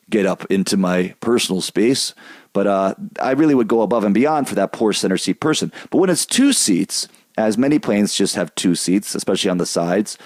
[0.09, 2.13] get up into my personal space.
[2.53, 5.71] But uh, I really would go above and beyond for that poor center seat person.
[5.89, 9.65] But when it's two seats, as many planes just have two seats, especially on the
[9.65, 10.17] sides,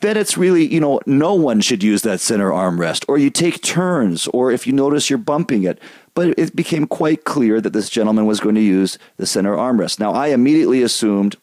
[0.00, 3.04] then it's really, you know, no one should use that center armrest.
[3.06, 5.78] Or you take turns, or if you notice you're bumping it.
[6.14, 10.00] But it became quite clear that this gentleman was going to use the center armrest.
[10.00, 11.36] Now, I immediately assumed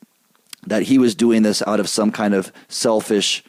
[0.65, 3.43] that he was doing this out of some kind of selfish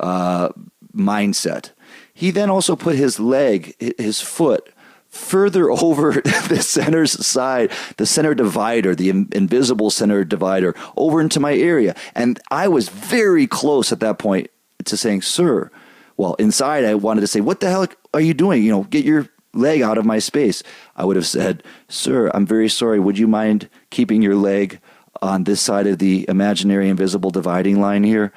[0.00, 0.50] uh,
[0.94, 1.70] mindset.
[2.14, 4.70] He then also put his leg, his foot,
[5.08, 11.54] further over the center's side, the center divider, the invisible center divider, over into my
[11.54, 11.94] area.
[12.14, 14.50] And I was very close at that point
[14.84, 15.70] to saying, Sir,
[16.16, 18.62] well, inside I wanted to say, "What the hell are you doing?
[18.62, 20.62] You know, get your leg out of my space."
[20.94, 23.00] I would have said, "Sir, I'm very sorry.
[23.00, 24.78] Would you mind keeping your leg
[25.20, 28.32] on this side of the imaginary invisible dividing line here?"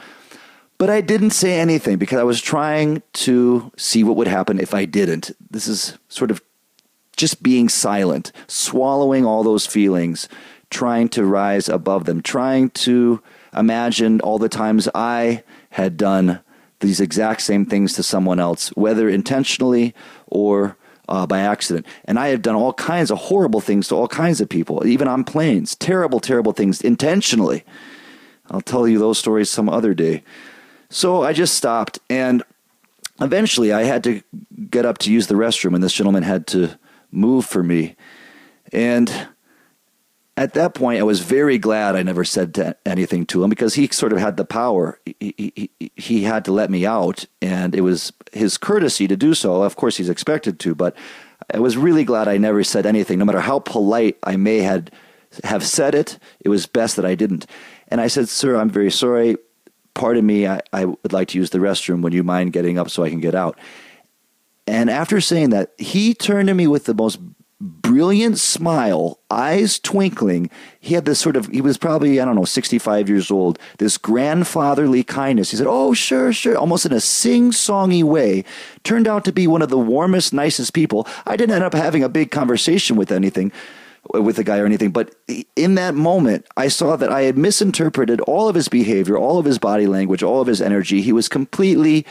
[0.77, 4.73] But I didn't say anything because I was trying to see what would happen if
[4.73, 5.31] I didn't.
[5.49, 6.41] This is sort of
[7.15, 10.27] just being silent, swallowing all those feelings,
[10.69, 13.21] trying to rise above them, trying to
[13.55, 16.41] imagine all the times I had done
[16.81, 19.93] these exact same things to someone else, whether intentionally
[20.27, 20.75] or
[21.07, 21.85] uh, by accident.
[22.03, 25.07] And I have done all kinds of horrible things to all kinds of people, even
[25.07, 25.75] on planes.
[25.75, 27.63] Terrible, terrible things intentionally.
[28.49, 30.23] I'll tell you those stories some other day.
[30.89, 32.43] So I just stopped, and
[33.19, 34.21] eventually I had to
[34.69, 36.77] get up to use the restroom, and this gentleman had to
[37.11, 37.95] move for me.
[38.71, 39.27] And
[40.37, 43.87] at that point, I was very glad I never said anything to him because he
[43.87, 44.99] sort of had the power.
[45.05, 49.33] He, he, he had to let me out, and it was his courtesy to do
[49.33, 49.63] so.
[49.63, 50.95] Of course, he's expected to, but
[51.53, 53.19] I was really glad I never said anything.
[53.19, 54.91] No matter how polite I may had
[55.43, 57.45] have said it, it was best that I didn't.
[57.87, 59.37] And I said, "Sir, I'm very sorry
[59.95, 62.01] pardon me, I, I would like to use the restroom.
[62.01, 63.57] Would you mind getting up so I can get out?
[64.67, 67.19] And after saying that, he turned to me with the most
[67.61, 70.49] brilliant smile, eyes twinkling.
[70.79, 73.97] He had this sort of, he was probably, I don't know, 65 years old, this
[73.97, 75.51] grandfatherly kindness.
[75.51, 78.43] He said, Oh, sure, sure, almost in a sing songy way.
[78.83, 81.07] Turned out to be one of the warmest, nicest people.
[81.25, 83.51] I didn't end up having a big conversation with anything
[84.23, 85.15] with the guy or anything, but
[85.55, 89.45] in that moment, I saw that I had misinterpreted all of his behavior, all of
[89.45, 91.01] his body language, all of his energy.
[91.01, 92.05] He was completely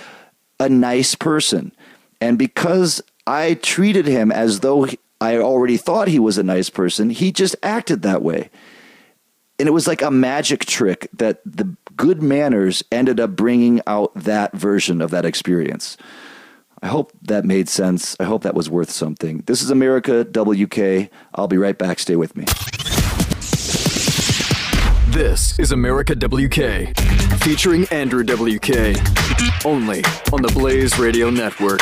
[0.60, 1.72] a nice person.
[2.20, 4.86] And because I treated him as though
[5.20, 8.50] I already thought he was a nice person, he just acted that way.
[9.58, 14.12] And it was like a magic trick that the good manners ended up bringing out
[14.14, 15.96] that version of that experience.
[16.84, 18.14] I hope that made sense.
[18.20, 19.42] I hope that was worth something.
[19.46, 21.10] This is America WK.
[21.34, 21.98] I'll be right back.
[21.98, 22.44] Stay with me.
[25.08, 26.94] This is America WK,
[27.40, 29.00] featuring Andrew WK,
[29.64, 31.80] only on the Blaze Radio Network.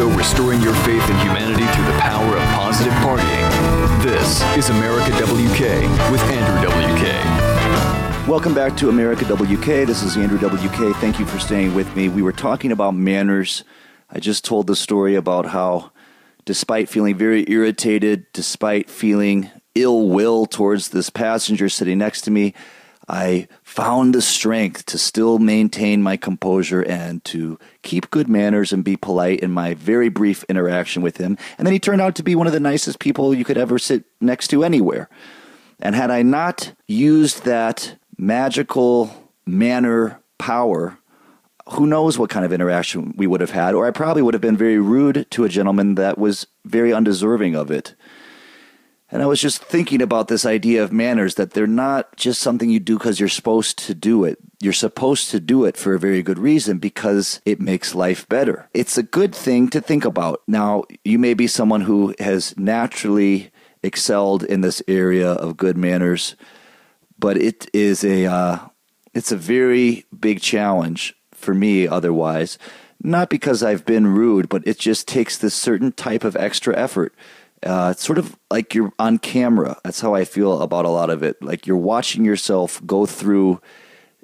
[0.00, 4.02] Show restoring your faith in humanity through the power of positive partying.
[4.02, 5.60] This is America WK
[6.10, 8.26] with Andrew WK.
[8.26, 9.66] Welcome back to America WK.
[9.86, 10.96] This is Andrew WK.
[10.96, 12.08] Thank you for staying with me.
[12.08, 13.62] We were talking about manners.
[14.08, 15.92] I just told the story about how,
[16.46, 22.54] despite feeling very irritated, despite feeling ill will towards this passenger sitting next to me,
[23.06, 28.82] I found the strength to still maintain my composure and to keep good manners and
[28.82, 31.38] be polite in my very brief interaction with him.
[31.56, 33.78] And then he turned out to be one of the nicest people you could ever
[33.78, 35.08] sit next to anywhere.
[35.78, 40.98] And had I not used that magical manner power,
[41.68, 44.40] who knows what kind of interaction we would have had, or I probably would have
[44.40, 47.94] been very rude to a gentleman that was very undeserving of it.
[49.12, 52.70] And I was just thinking about this idea of manners that they're not just something
[52.70, 54.38] you do because you're supposed to do it.
[54.60, 58.68] You're supposed to do it for a very good reason because it makes life better.
[58.72, 60.42] It's a good thing to think about.
[60.46, 63.50] Now, you may be someone who has naturally
[63.82, 66.36] excelled in this area of good manners,
[67.18, 68.58] but it is a uh,
[69.12, 72.58] it's a very big challenge for me otherwise.
[73.02, 77.14] Not because I've been rude, but it just takes this certain type of extra effort
[77.64, 79.78] uh, it's sort of like you're on camera.
[79.84, 81.42] That's how I feel about a lot of it.
[81.42, 83.60] Like you're watching yourself go through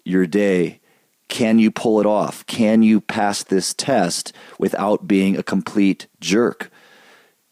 [0.05, 0.81] your day.
[1.29, 2.47] Can you pull it off?
[2.47, 6.71] Can you pass this test without being a complete jerk?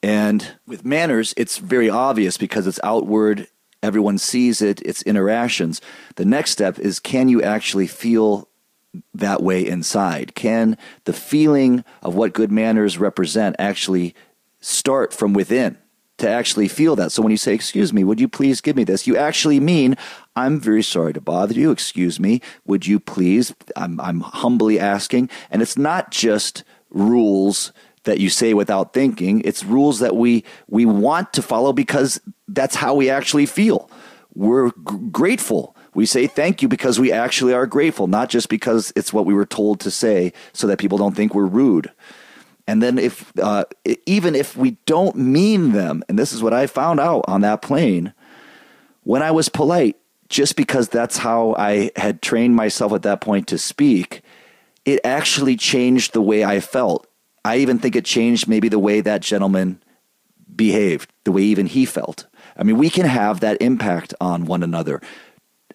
[0.02, 3.48] And with manners, it's very obvious because it's outward.
[3.82, 4.80] Everyone sees it.
[4.82, 5.80] It's interactions.
[6.16, 8.48] The next step is can you actually feel
[9.12, 10.34] that way inside?
[10.34, 14.14] Can the feeling of what good manners represent actually
[14.64, 15.76] start from within
[16.18, 17.12] to actually feel that.
[17.12, 19.06] So when you say, Excuse me, would you please give me this?
[19.06, 19.96] You actually mean,
[20.36, 21.70] I'm very sorry to bother you.
[21.70, 22.40] Excuse me.
[22.66, 23.54] Would you please?
[23.76, 25.28] I'm, I'm humbly asking.
[25.50, 27.72] And it's not just rules
[28.04, 29.40] that you say without thinking.
[29.44, 33.90] It's rules that we, we want to follow because that's how we actually feel.
[34.34, 34.74] We're g-
[35.10, 35.76] grateful.
[35.94, 39.34] We say thank you because we actually are grateful, not just because it's what we
[39.34, 41.90] were told to say so that people don't think we're rude.
[42.66, 43.64] And then if uh,
[44.06, 47.60] even if we don't mean them, and this is what I found out on that
[47.60, 48.14] plane,
[49.02, 49.96] when I was polite,
[50.28, 54.22] just because that's how I had trained myself at that point to speak,
[54.84, 57.06] it actually changed the way I felt.
[57.44, 59.82] I even think it changed maybe the way that gentleman
[60.56, 62.26] behaved, the way even he felt.
[62.56, 65.02] I mean, we can have that impact on one another.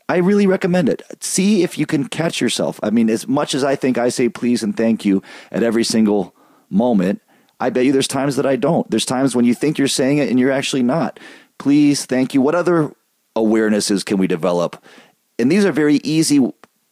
[0.08, 1.04] I really recommend it.
[1.22, 2.80] See if you can catch yourself.
[2.82, 5.22] I mean, as much as I think I say please and thank you
[5.52, 6.34] at every single
[6.70, 7.22] moment,
[7.60, 8.90] I bet you there's times that I don't.
[8.90, 11.20] There's times when you think you're saying it and you're actually not.
[11.58, 12.42] Please, thank you.
[12.42, 12.94] What other
[13.36, 14.82] awarenesses can we develop?
[15.38, 16.52] And these are very easy,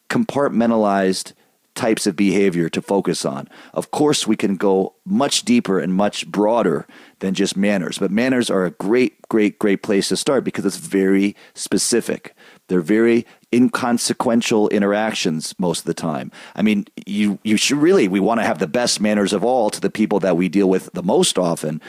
[0.09, 1.33] compartmentalized
[1.77, 3.47] types of behavior to focus on.
[3.73, 6.87] Of course, we can go much deeper and much broader
[7.19, 10.77] than just manners, but manners are a great, great, great place to start because it's
[10.77, 12.35] very specific.
[12.67, 16.31] They're very inconsequential interactions most of the time.
[16.55, 19.69] I mean, you you should really we want to have the best manners of all
[19.69, 21.81] to the people that we deal with the most often.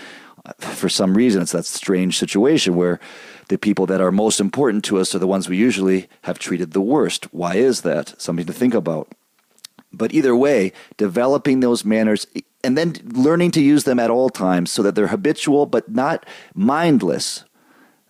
[0.58, 3.00] For some reason, it's that strange situation where
[3.48, 6.72] the people that are most important to us are the ones we usually have treated
[6.72, 7.24] the worst.
[7.34, 8.20] Why is that?
[8.20, 9.08] Something to think about.
[9.92, 12.26] But either way, developing those manners
[12.62, 16.26] and then learning to use them at all times so that they're habitual but not
[16.54, 17.44] mindless,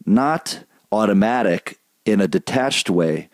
[0.05, 1.79] not automatic
[2.09, 3.29] in a detached way,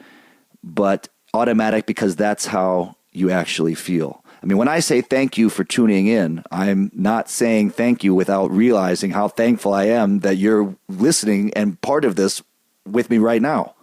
[0.63, 4.25] but automatic because that's how you actually feel.
[4.43, 8.15] I mean, when I say thank you for tuning in, I'm not saying thank you
[8.15, 12.43] without realizing how thankful I am that you're listening and part of this
[12.87, 13.75] with me right now.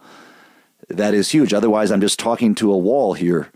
[0.88, 1.54] That is huge.
[1.54, 3.50] Otherwise, I'm just talking to a wall here.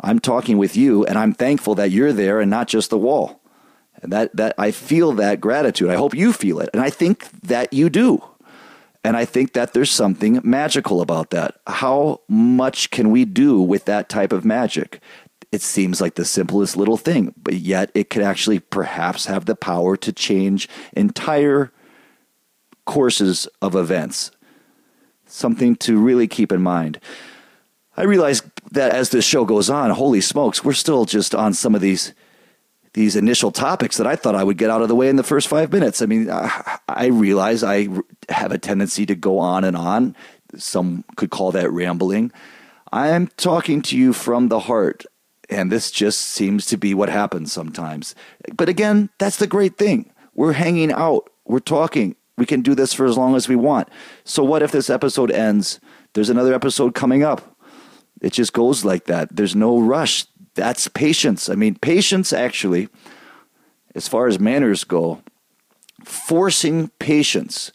[0.00, 3.40] I'm talking with you, and I'm thankful that you're there and not just the wall.
[4.02, 5.90] And that, that I feel that gratitude.
[5.90, 6.70] I hope you feel it.
[6.72, 8.22] And I think that you do.
[9.06, 11.60] And I think that there's something magical about that.
[11.68, 15.00] How much can we do with that type of magic?
[15.52, 19.54] it seems like the simplest little thing, but yet it could actually perhaps have the
[19.54, 21.72] power to change entire
[22.84, 24.32] courses of events.
[25.24, 27.00] Something to really keep in mind.
[27.96, 28.42] I realize
[28.72, 32.12] that as this show goes on, holy smokes, we're still just on some of these
[32.96, 35.22] these initial topics that I thought I would get out of the way in the
[35.22, 36.00] first five minutes.
[36.00, 37.88] I mean, I, I realize I
[38.30, 40.16] have a tendency to go on and on.
[40.56, 42.32] Some could call that rambling.
[42.90, 45.04] I am talking to you from the heart.
[45.50, 48.14] And this just seems to be what happens sometimes.
[48.56, 50.10] But again, that's the great thing.
[50.34, 52.16] We're hanging out, we're talking.
[52.38, 53.88] We can do this for as long as we want.
[54.24, 55.80] So, what if this episode ends?
[56.14, 57.56] There's another episode coming up.
[58.22, 59.36] It just goes like that.
[59.36, 60.26] There's no rush.
[60.56, 61.48] That's patience.
[61.48, 62.88] I mean, patience actually,
[63.94, 65.22] as far as manners go,
[66.04, 67.70] forcing patience,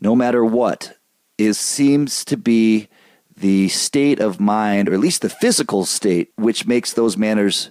[0.00, 0.96] no matter what,
[1.38, 2.88] is seems to be
[3.36, 7.70] the state of mind, or at least the physical state, which makes those manners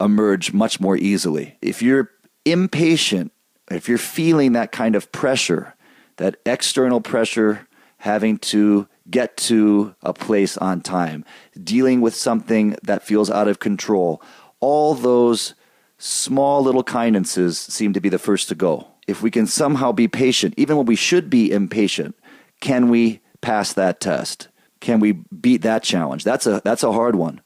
[0.00, 1.56] emerge much more easily.
[1.62, 2.10] If you're
[2.44, 3.32] impatient,
[3.70, 5.74] if you're feeling that kind of pressure,
[6.16, 7.66] that external pressure
[7.98, 11.24] having to get to a place on time,
[11.62, 14.22] dealing with something that feels out of control,
[14.60, 15.54] all those
[15.98, 18.88] small little kindnesses seem to be the first to go.
[19.06, 22.16] If we can somehow be patient, even when we should be impatient,
[22.60, 24.48] can we pass that test?
[24.80, 26.24] Can we beat that challenge?
[26.24, 27.40] That's a that's a hard one.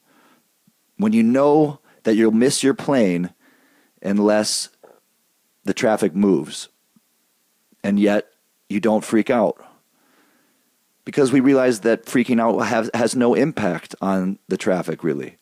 [0.97, 3.33] When you know that you'll miss your plane
[4.01, 4.69] unless
[5.63, 6.69] the traffic moves.
[7.83, 8.27] And yet
[8.69, 9.63] you don't freak out.
[11.09, 15.37] Because we realize that freaking out has no impact on the traffic, really.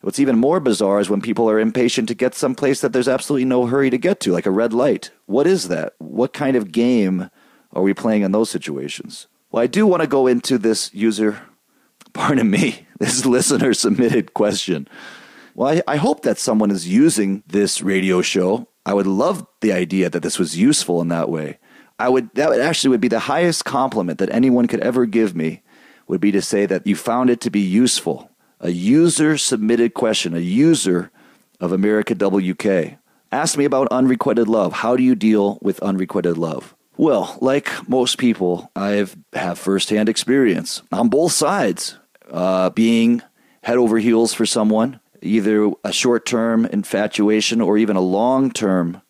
[0.00, 3.44] What's even more bizarre is when people are impatient to get someplace that there's absolutely
[3.44, 5.12] no hurry to get to, like a red light.
[5.26, 5.92] What is that?
[5.98, 7.30] What kind of game
[7.72, 9.28] are we playing in those situations?
[9.52, 11.40] Well, I do want to go into this user,
[12.12, 14.88] pardon me, this listener submitted question.
[15.54, 18.66] Well, I, I, hope that someone is using this radio show.
[18.84, 21.60] I would love the idea that this was useful in that way.
[21.98, 25.34] I would that would actually would be the highest compliment that anyone could ever give
[25.34, 25.62] me
[26.06, 28.30] would be to say that you found it to be useful.
[28.60, 31.10] A user submitted question, a user
[31.60, 32.98] of America WK
[33.30, 34.72] asked me about unrequited love.
[34.72, 36.74] How do you deal with unrequited love?
[36.96, 41.98] Well, like most people, I've have firsthand experience on both sides,
[42.30, 43.22] uh, being
[43.62, 49.02] head over heels for someone, either a short term infatuation or even a long term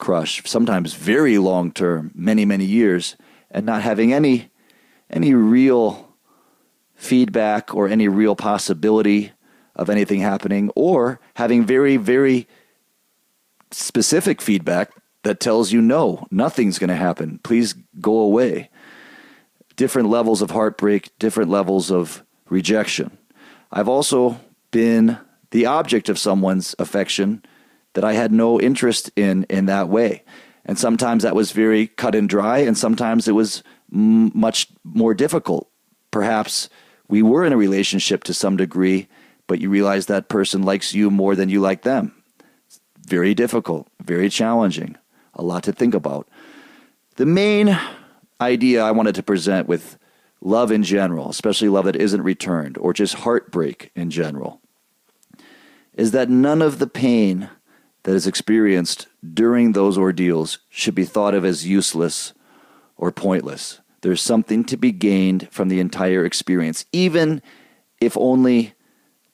[0.00, 3.16] crush, sometimes very long term, many many years,
[3.50, 4.50] and not having any
[5.08, 6.08] any real
[6.94, 9.32] feedback or any real possibility
[9.76, 12.48] of anything happening, or having very very
[13.70, 14.90] specific feedback
[15.22, 17.38] that tells you no, nothing's going to happen.
[17.42, 18.70] Please go away.
[19.76, 23.16] Different levels of heartbreak, different levels of rejection.
[23.70, 24.40] I've also
[24.70, 25.18] been
[25.50, 27.44] the object of someone's affection
[27.94, 30.22] that I had no interest in in that way.
[30.64, 33.62] And sometimes that was very cut and dry, and sometimes it was
[33.92, 35.68] m- much more difficult.
[36.10, 36.68] perhaps
[37.08, 39.08] we were in a relationship to some degree,
[39.46, 42.14] but you realize that person likes you more than you like them.
[43.06, 44.96] Very difficult, very challenging,
[45.34, 46.28] a lot to think about.
[47.16, 47.76] The main
[48.40, 49.98] idea I wanted to present with
[50.40, 54.60] love in general, especially love that isn't returned, or just heartbreak in general,
[55.94, 57.50] is that none of the pain
[58.04, 62.32] that is experienced during those ordeals should be thought of as useless
[62.96, 63.80] or pointless.
[64.02, 67.42] There's something to be gained from the entire experience, even
[68.00, 68.74] if only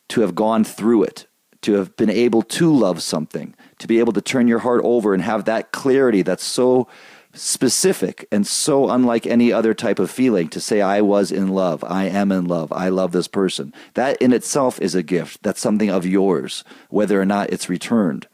[0.09, 1.27] to have gone through it,
[1.62, 5.14] to have been able to love something, to be able to turn your heart over
[5.14, 6.89] and have that clarity that's so
[7.33, 11.85] specific and so unlike any other type of feeling to say, I was in love,
[11.85, 13.75] I am in love, I love this person.
[13.95, 15.43] That in itself is a gift.
[15.43, 18.27] That's something of yours, whether or not it's returned.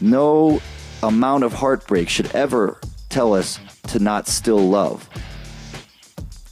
[0.00, 0.60] No
[1.02, 5.08] amount of heartbreak should ever tell us to not still love.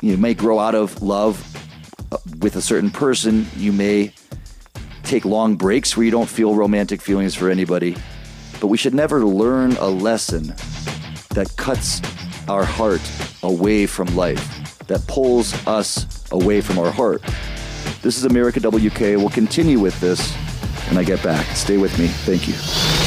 [0.01, 1.45] You may grow out of love
[2.12, 3.47] uh, with a certain person.
[3.57, 4.12] You may
[5.05, 7.97] take long breaks where you don't feel romantic feelings for anybody.
[8.61, 10.55] But we should never learn a lesson
[11.30, 12.01] that cuts
[12.49, 13.01] our heart
[13.43, 17.22] away from life, that pulls us away from our heart.
[18.03, 19.01] This is America WK.
[19.01, 20.34] We'll continue with this
[20.88, 21.45] when I get back.
[21.57, 22.07] Stay with me.
[22.07, 22.99] Thank you.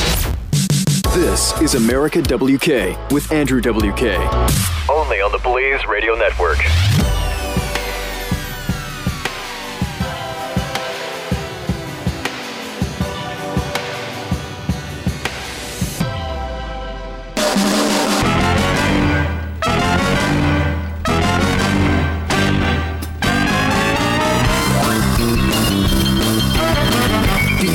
[1.14, 4.01] This is America WK with Andrew WK.
[4.89, 6.57] Only on the Blaze Radio Network.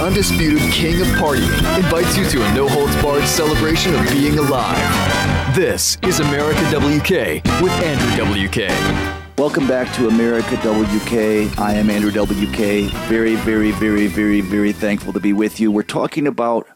[0.08, 5.54] Undisputed king of partying invites you to a no holds barred celebration of being alive.
[5.54, 9.36] This is America WK with Andrew WK.
[9.36, 11.58] Welcome back to America WK.
[11.58, 12.90] I am Andrew WK.
[13.06, 15.70] Very, very, very, very, very thankful to be with you.
[15.70, 16.66] We're talking about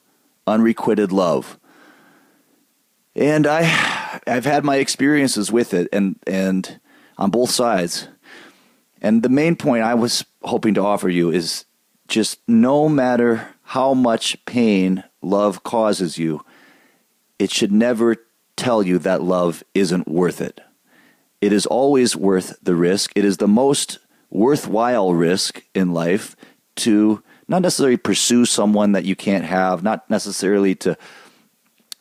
[0.47, 1.59] unrequited love.
[3.17, 6.79] And I I've had my experiences with it and and
[7.17, 8.09] on both sides.
[9.01, 11.65] And the main point I was hoping to offer you is
[12.09, 16.45] just no matter how much pain love causes you,
[17.39, 18.17] it should never
[18.57, 20.61] tell you that love isn't worth it.
[21.41, 23.13] It is always worth the risk.
[23.17, 23.99] It is the most
[24.31, 26.37] worthwhile risk in life
[26.77, 30.97] to not necessarily pursue someone that you can't have, not necessarily to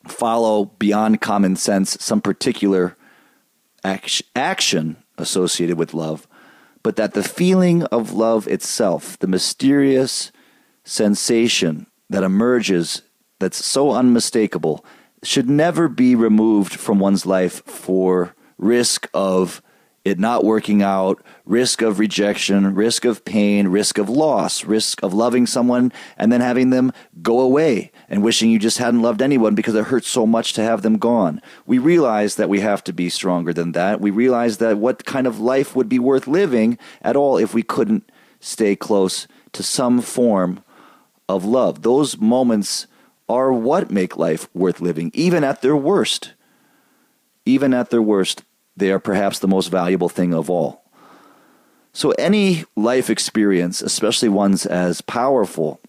[0.07, 2.95] follow beyond common sense some particular
[3.83, 6.27] action associated with love,
[6.83, 10.31] but that the feeling of love itself, the mysterious
[10.83, 13.03] sensation that emerges
[13.39, 14.85] that's so unmistakable,
[15.23, 19.61] should never be removed from one's life for risk of
[20.03, 25.13] it not working out, risk of rejection, risk of pain, risk of loss, risk of
[25.13, 26.91] loving someone and then having them
[27.21, 30.63] go away and wishing you just hadn't loved anyone because it hurts so much to
[30.63, 31.41] have them gone.
[31.67, 34.01] We realize that we have to be stronger than that.
[34.01, 37.61] We realize that what kind of life would be worth living at all if we
[37.61, 40.63] couldn't stay close to some form
[41.29, 41.83] of love.
[41.83, 42.87] Those moments
[43.29, 46.33] are what make life worth living, even at their worst.
[47.45, 48.43] Even at their worst,
[48.81, 50.83] they are perhaps the most valuable thing of all.
[51.93, 55.79] So, any life experience, especially ones as powerful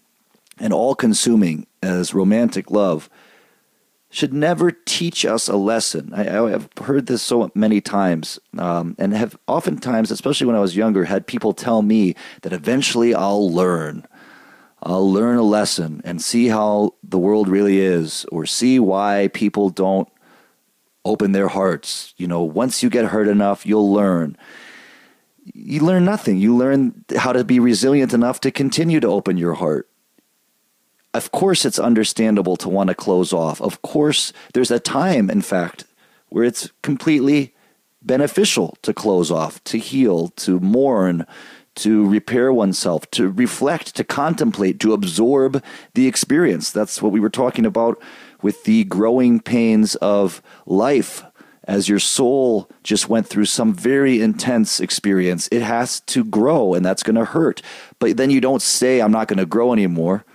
[0.59, 3.09] and all consuming as romantic love,
[4.11, 6.13] should never teach us a lesson.
[6.13, 10.59] I, I have heard this so many times, um, and have oftentimes, especially when I
[10.59, 14.05] was younger, had people tell me that eventually I'll learn.
[14.83, 19.71] I'll learn a lesson and see how the world really is, or see why people
[19.71, 20.07] don't
[21.05, 22.13] open their hearts.
[22.17, 24.37] You know, once you get hurt enough, you'll learn.
[25.45, 26.37] You learn nothing.
[26.37, 29.89] You learn how to be resilient enough to continue to open your heart.
[31.13, 33.61] Of course, it's understandable to want to close off.
[33.61, 35.85] Of course, there's a time, in fact,
[36.29, 37.53] where it's completely
[38.01, 41.25] beneficial to close off, to heal, to mourn,
[41.75, 46.71] to repair oneself, to reflect, to contemplate, to absorb the experience.
[46.71, 48.01] That's what we were talking about
[48.41, 51.23] with the growing pains of life.
[51.65, 56.85] As your soul just went through some very intense experience, it has to grow and
[56.85, 57.61] that's going to hurt.
[57.99, 60.25] But then you don't say, I'm not going to grow anymore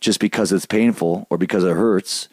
[0.00, 2.28] just because it's painful or because it hurts.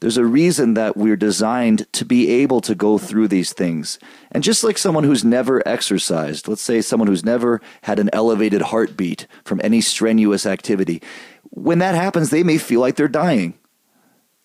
[0.00, 3.98] There's a reason that we're designed to be able to go through these things.
[4.32, 8.60] And just like someone who's never exercised, let's say someone who's never had an elevated
[8.60, 11.00] heartbeat from any strenuous activity,
[11.44, 13.54] when that happens, they may feel like they're dying.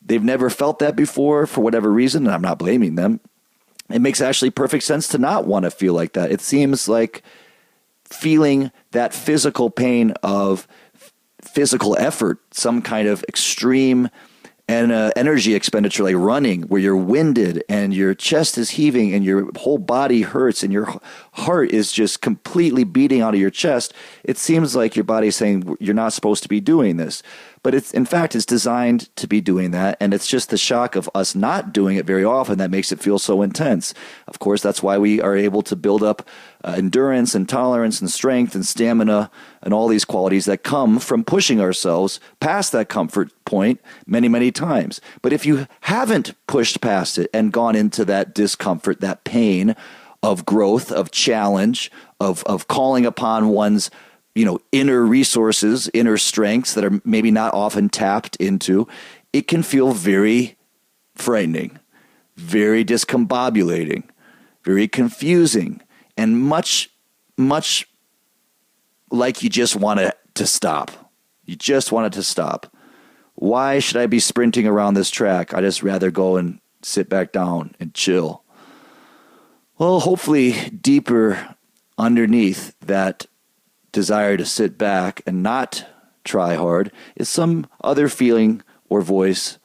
[0.09, 3.19] They've never felt that before for whatever reason, and I'm not blaming them.
[3.91, 6.31] it makes actually perfect sense to not want to feel like that.
[6.31, 7.21] It seems like
[8.05, 10.67] feeling that physical pain of
[11.41, 14.09] physical effort, some kind of extreme
[14.69, 19.25] and uh, energy expenditure like running where you're winded and your chest is heaving and
[19.25, 20.99] your whole body hurts and your
[21.31, 25.75] heart is just completely beating out of your chest it seems like your body's saying
[25.79, 27.23] you're not supposed to be doing this
[27.63, 30.95] but it's in fact it's designed to be doing that and it's just the shock
[30.95, 33.93] of us not doing it very often that makes it feel so intense.
[34.27, 36.27] Of course that's why we are able to build up
[36.63, 39.31] uh, endurance and tolerance and strength and stamina
[39.61, 44.51] and all these qualities that come from pushing ourselves past that comfort point many many
[44.51, 45.01] times.
[45.21, 49.75] But if you haven't pushed past it and gone into that discomfort that pain
[50.21, 53.89] of growth of challenge of of calling upon one's
[54.39, 58.87] you know inner resources inner strengths that are maybe not often tapped into
[59.33, 60.55] it can feel very
[61.15, 61.77] frightening
[62.37, 64.03] very discombobulating
[64.63, 65.81] very confusing
[66.17, 66.89] and much
[67.37, 67.87] much
[69.11, 71.11] like you just want it to stop.
[71.45, 72.75] You just want it to stop.
[73.35, 75.53] Why should i be sprinting around this track?
[75.53, 78.43] I just rather go and sit back down and chill.
[79.77, 81.55] Well hopefully deeper
[81.97, 83.25] underneath that
[83.91, 85.85] desire to sit back and not
[86.23, 89.57] try hard is some other feeling or voice,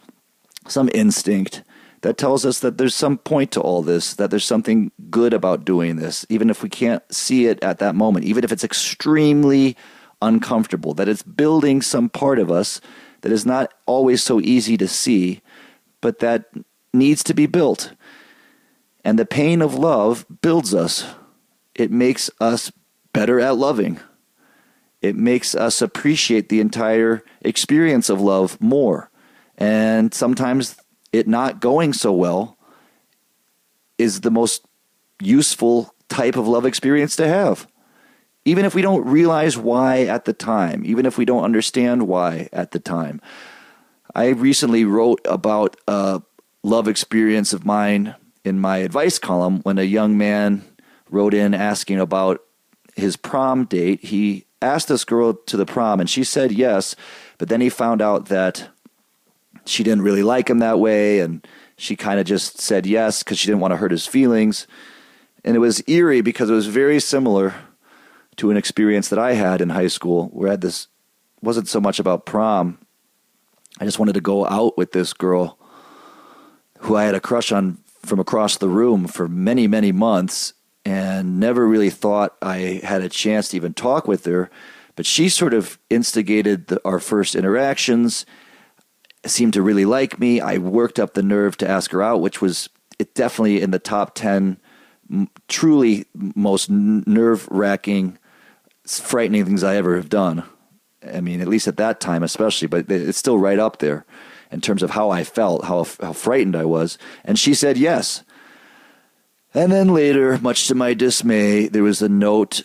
[0.66, 1.62] some instinct
[2.03, 5.64] that tells us that there's some point to all this, that there's something good about
[5.64, 9.75] doing this, even if we can't see it at that moment, even if it's extremely
[10.20, 12.81] uncomfortable, that it's building some part of us
[13.22, 15.41] that is not always so easy to see,
[16.03, 16.51] but that
[16.93, 17.95] needs to be built.
[19.03, 21.07] And the pain of love builds us,
[21.75, 22.70] it makes us
[23.14, 23.99] better at loving.
[25.05, 29.11] It makes us appreciate the entire experience of love more.
[29.59, 30.77] And sometimes
[31.13, 32.57] it not going so well
[33.99, 34.65] is the most
[35.21, 37.69] useful type of love experience to have.
[38.47, 42.49] Even if we don't realize why at the time, even if we don't understand why
[42.51, 43.21] at the time.
[44.15, 46.23] I recently wrote about a
[46.63, 50.65] love experience of mine in my advice column when a young man
[51.11, 52.41] wrote in asking about
[52.95, 54.05] his prom date.
[54.05, 56.97] He asked this girl to the prom and she said yes,
[57.38, 58.68] but then he found out that
[59.66, 63.38] she didn't really like him that way and she kind of just said yes because
[63.38, 64.66] she didn't want to hurt his feelings.
[65.45, 67.55] And it was eerie because it was very similar
[68.36, 70.88] to an experience that I had in high school where I had this
[71.42, 72.78] wasn't so much about prom.
[73.78, 75.59] I just wanted to go out with this girl
[76.78, 80.55] who I had a crush on from across the room for many, many months
[80.85, 84.51] and never really thought I had a chance to even talk with her.
[84.97, 88.26] But she sort of instigated the, our first interactions,
[89.26, 90.41] seemed to really like me.
[90.41, 92.68] I worked up the nerve to ask her out, which was
[92.99, 94.59] it definitely in the top 10
[95.49, 98.18] truly most nerve wracking,
[98.87, 100.45] frightening things I ever have done.
[101.12, 104.07] I mean, at least at that time, especially, but it's still right up there
[104.51, 106.97] in terms of how I felt, how, how frightened I was.
[107.24, 108.22] And she said yes.
[109.57, 112.65] And then later, much to my dismay, there was a note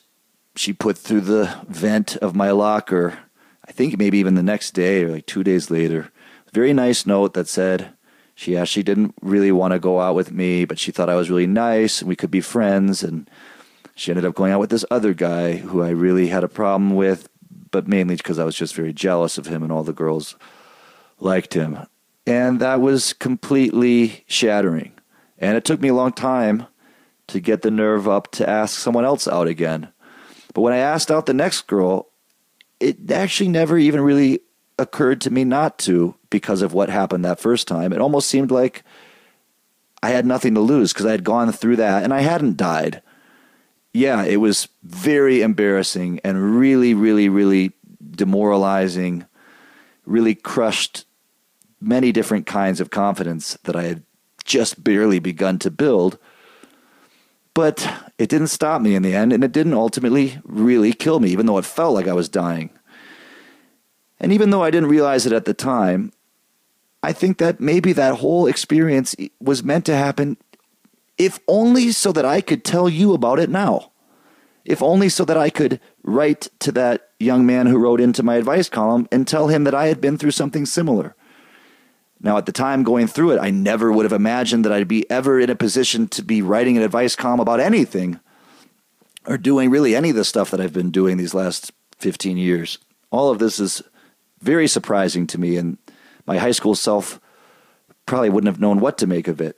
[0.55, 3.19] she put through the vent of my locker.
[3.67, 6.11] I think maybe even the next day or like two days later.
[6.51, 7.93] Very nice note that said
[8.33, 11.29] she actually didn't really want to go out with me, but she thought I was
[11.29, 13.03] really nice and we could be friends.
[13.03, 13.29] And
[13.93, 16.95] she ended up going out with this other guy who I really had a problem
[16.95, 17.29] with,
[17.69, 20.35] but mainly because I was just very jealous of him and all the girls
[21.19, 21.85] liked him.
[22.25, 24.93] And that was completely shattering.
[25.37, 26.65] And it took me a long time
[27.29, 29.89] to get the nerve up to ask someone else out again.
[30.53, 32.07] But when I asked out the next girl,
[32.79, 34.41] it actually never even really
[34.77, 37.93] occurred to me not to because of what happened that first time.
[37.93, 38.83] It almost seemed like
[40.01, 43.01] I had nothing to lose because I had gone through that and I hadn't died.
[43.93, 47.73] Yeah, it was very embarrassing and really, really, really
[48.11, 49.25] demoralizing,
[50.05, 51.05] really crushed
[51.81, 54.03] many different kinds of confidence that I had
[54.45, 56.17] just barely begun to build.
[57.59, 57.85] But
[58.17, 61.45] it didn't stop me in the end, and it didn't ultimately really kill me, even
[61.45, 62.69] though it felt like I was dying.
[64.17, 66.13] And even though I didn't realize it at the time,
[67.03, 70.37] I think that maybe that whole experience was meant to happen,
[71.17, 73.91] if only so that I could tell you about it now.
[74.63, 78.35] If only so that I could write to that young man who wrote into my
[78.35, 81.13] advice column and tell him that I had been through something similar.
[82.21, 85.09] Now, at the time going through it, I never would have imagined that I'd be
[85.09, 88.19] ever in a position to be writing an advice column about anything
[89.25, 92.77] or doing really any of the stuff that I've been doing these last 15 years.
[93.11, 93.81] All of this is
[94.41, 95.77] very surprising to me, and
[96.25, 97.19] my high school self
[98.05, 99.57] probably wouldn't have known what to make of it.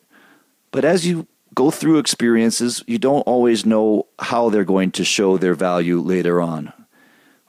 [0.72, 5.38] But as you go through experiences, you don't always know how they're going to show
[5.38, 6.74] their value later on.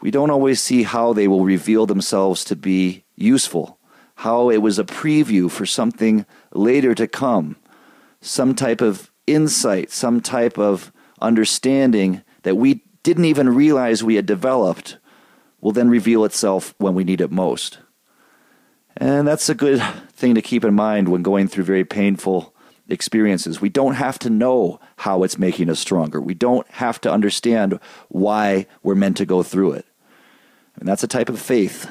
[0.00, 3.78] We don't always see how they will reveal themselves to be useful,
[4.22, 7.56] how it was a preview for something later to come,
[8.20, 14.24] some type of insight, some type of understanding that we didn't even realize we had
[14.24, 14.96] developed
[15.60, 17.80] will then reveal itself when we need it most.
[18.96, 22.54] And that's a good thing to keep in mind when going through very painful
[22.88, 23.60] experiences.
[23.60, 26.20] We don't have to know how it's making us stronger.
[26.20, 29.86] We don't have to understand why we're meant to go through it.
[30.76, 31.90] And that's a type of faith.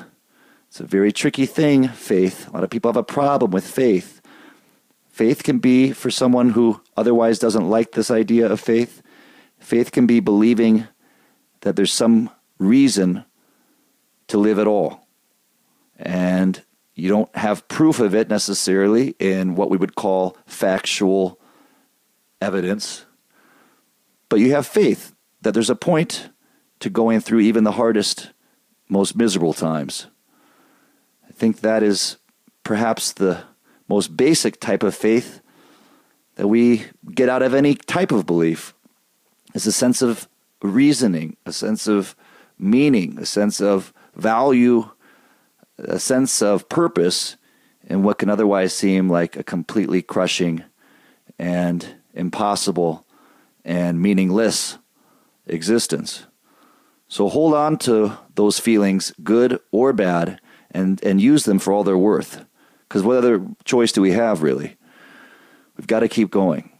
[0.71, 2.47] It's a very tricky thing, faith.
[2.47, 4.21] A lot of people have a problem with faith.
[5.09, 9.01] Faith can be, for someone who otherwise doesn't like this idea of faith,
[9.59, 10.87] faith can be believing
[11.59, 13.25] that there's some reason
[14.27, 15.05] to live at all.
[15.97, 16.63] And
[16.95, 21.37] you don't have proof of it necessarily in what we would call factual
[22.39, 23.05] evidence,
[24.29, 26.29] but you have faith that there's a point
[26.79, 28.31] to going through even the hardest,
[28.87, 30.07] most miserable times.
[31.41, 32.17] I think that is
[32.63, 33.45] perhaps the
[33.89, 35.41] most basic type of faith
[36.35, 36.85] that we
[37.15, 38.75] get out of any type of belief
[39.55, 40.27] is a sense of
[40.61, 42.15] reasoning, a sense of
[42.59, 44.87] meaning, a sense of value,
[45.79, 47.37] a sense of purpose
[47.87, 50.63] in what can otherwise seem like a completely crushing
[51.39, 53.07] and impossible
[53.65, 54.77] and meaningless
[55.47, 56.27] existence.
[57.07, 60.39] So hold on to those feelings, good or bad,
[60.71, 62.43] and, and use them for all they're worth.
[62.87, 64.75] Because what other choice do we have, really?
[65.77, 66.71] We've got to keep going.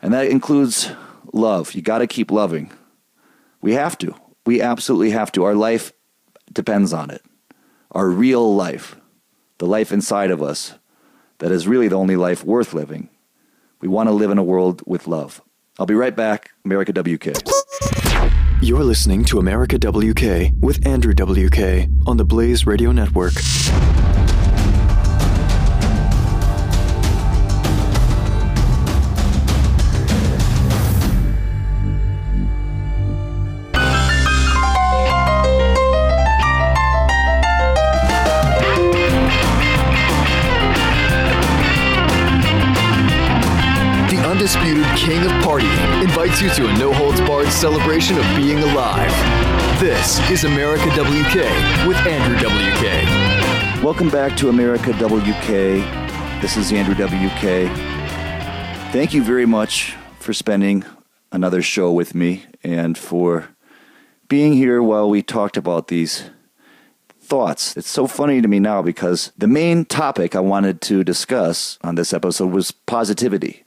[0.00, 0.90] And that includes
[1.32, 1.74] love.
[1.74, 2.72] You got to keep loving.
[3.60, 4.14] We have to.
[4.46, 5.44] We absolutely have to.
[5.44, 5.92] Our life
[6.52, 7.22] depends on it.
[7.92, 8.96] Our real life,
[9.58, 10.74] the life inside of us,
[11.38, 13.10] that is really the only life worth living.
[13.80, 15.42] We want to live in a world with love.
[15.78, 17.99] I'll be right back, America WK.
[18.62, 23.32] You're listening to America WK with Andrew WK on the Blaze Radio Network.
[44.10, 45.66] The undisputed king of party
[46.02, 46.92] invites you to a no
[47.50, 49.10] barred celebration of being alive.
[49.80, 51.34] This is America WK
[51.86, 53.82] with Andrew WK.
[53.82, 55.48] Welcome back to America WK.
[56.40, 57.68] This is Andrew WK.
[58.92, 60.84] Thank you very much for spending
[61.32, 63.48] another show with me and for
[64.28, 66.30] being here while we talked about these
[67.20, 67.76] thoughts.
[67.76, 71.94] It's so funny to me now because the main topic I wanted to discuss on
[71.94, 73.64] this episode was positivity.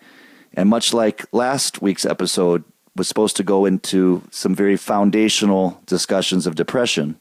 [0.54, 2.64] And much like last week's episode
[2.96, 7.18] was supposed to go into some very foundational discussions of depression,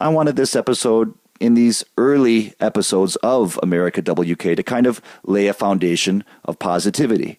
[0.00, 5.46] I wanted this episode in these early episodes of America WK to kind of lay
[5.46, 7.38] a foundation of positivity.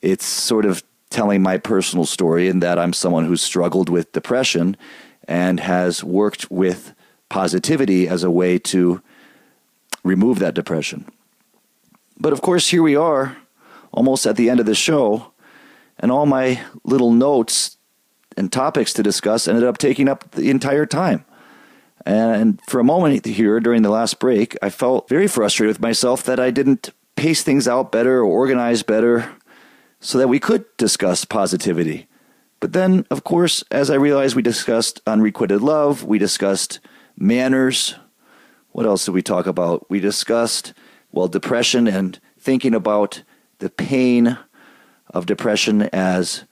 [0.00, 4.76] It's sort of telling my personal story in that I'm someone who's struggled with depression
[5.28, 6.94] and has worked with
[7.28, 9.02] positivity as a way to
[10.04, 11.06] remove that depression.
[12.18, 13.36] But of course, here we are,
[13.92, 15.31] almost at the end of the show,
[15.98, 17.76] and all my little notes
[18.36, 21.24] and topics to discuss ended up taking up the entire time.
[22.04, 26.24] And for a moment here during the last break, I felt very frustrated with myself
[26.24, 29.30] that I didn't pace things out better or organize better
[30.00, 32.08] so that we could discuss positivity.
[32.58, 36.80] But then, of course, as I realized, we discussed unrequited love, we discussed
[37.16, 37.96] manners.
[38.70, 39.88] What else did we talk about?
[39.90, 40.72] We discussed,
[41.12, 43.22] well, depression and thinking about
[43.58, 44.38] the pain
[45.12, 46.44] of depression as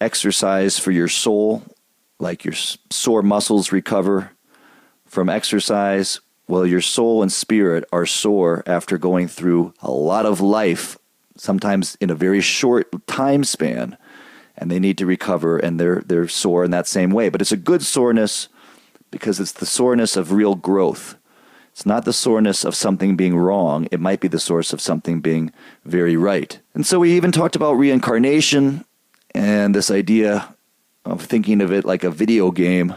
[0.00, 1.62] exercise for your soul,
[2.18, 4.32] like your sore muscles recover
[5.06, 6.20] from exercise.
[6.46, 10.98] Well, your soul and spirit are sore after going through a lot of life,
[11.36, 13.96] sometimes in a very short time span,
[14.56, 17.28] and they need to recover and they're, they're sore in that same way.
[17.28, 18.48] But it's a good soreness
[19.10, 21.16] because it's the soreness of real growth.
[21.74, 23.88] It's not the soreness of something being wrong.
[23.90, 25.52] It might be the source of something being
[25.84, 26.60] very right.
[26.72, 28.84] And so we even talked about reincarnation
[29.34, 30.54] and this idea
[31.04, 32.94] of thinking of it like a video game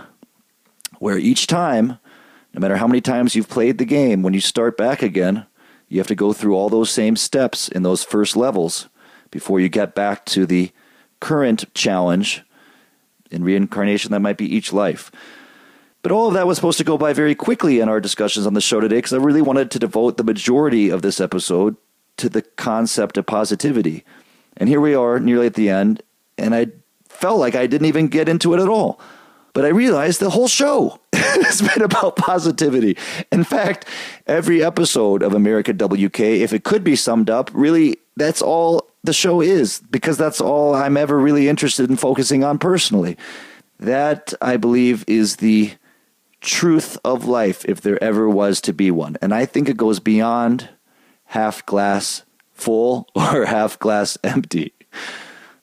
[0.99, 1.97] where each time,
[2.53, 5.47] no matter how many times you've played the game, when you start back again,
[5.89, 8.89] you have to go through all those same steps in those first levels
[9.31, 10.71] before you get back to the
[11.19, 12.43] current challenge
[13.31, 15.11] in reincarnation that might be each life.
[16.01, 18.53] But all of that was supposed to go by very quickly in our discussions on
[18.53, 21.75] the show today because I really wanted to devote the majority of this episode
[22.17, 24.03] to the concept of positivity.
[24.55, 26.01] And here we are, nearly at the end,
[26.37, 26.67] and I
[27.09, 28.99] felt like I didn't even get into it at all.
[29.53, 32.97] But I realized the whole show has been about positivity.
[33.31, 33.85] In fact,
[34.27, 39.13] every episode of America WK, if it could be summed up, really, that's all the
[39.13, 43.17] show is, because that's all I'm ever really interested in focusing on personally.
[43.79, 45.71] That, I believe, is the
[46.41, 49.17] truth of life if there ever was to be one.
[49.21, 50.69] And I think it goes beyond
[51.25, 52.23] half glass
[52.53, 54.73] full or half glass empty.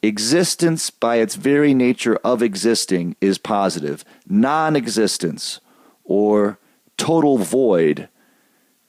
[0.02, 4.05] Existence, by its very nature of existing, is positive.
[4.28, 5.60] Non existence
[6.05, 6.59] or
[6.98, 8.09] total void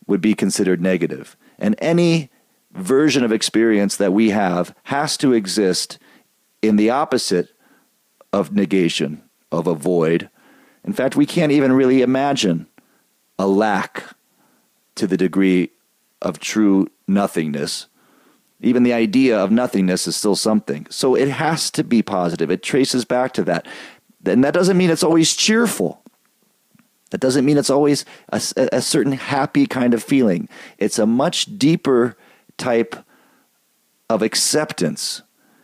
[0.07, 1.38] would be considered negative.
[1.57, 2.30] And any
[2.72, 5.98] version of experience that we have has to exist
[6.62, 7.49] in the opposite
[8.34, 10.30] of negation, of a void.
[10.86, 12.68] In fact, we can't even really imagine
[13.40, 14.03] a lack
[14.95, 15.72] to the degree
[16.22, 17.88] of true nothingness.
[18.62, 20.88] Even the idea of nothingness is still something.
[20.90, 22.49] So it has to be positive.
[22.49, 23.68] It traces back to that.
[24.26, 26.02] And that doesn't mean it's always cheerful.
[27.12, 28.41] That doesn't mean it's always a,
[28.72, 30.49] a certain happy kind of feeling.
[30.78, 32.16] It's a much deeper
[32.57, 32.95] type
[34.10, 35.22] of acceptance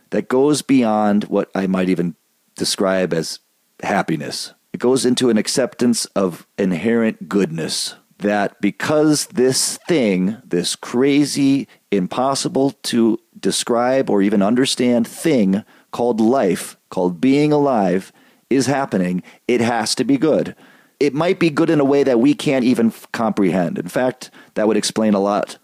[0.09, 2.15] that goes beyond what I might even
[2.55, 3.39] describe as
[3.81, 4.53] happiness.
[4.81, 13.19] Goes into an acceptance of inherent goodness that because this thing, this crazy, impossible to
[13.39, 18.11] describe or even understand thing called life, called being alive,
[18.49, 20.55] is happening, it has to be good.
[20.99, 23.77] It might be good in a way that we can't even f- comprehend.
[23.77, 25.59] In fact, that would explain a lot.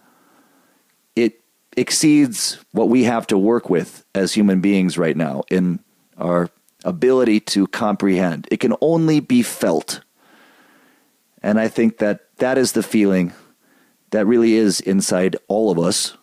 [1.15, 1.41] It
[1.76, 5.80] exceeds what we have to work with as human beings right now in
[6.19, 6.52] our
[6.83, 8.47] ability to comprehend.
[8.51, 10.01] It can only be felt.
[11.41, 13.33] And I think that that is the feeling
[14.11, 16.17] that really is inside all of us.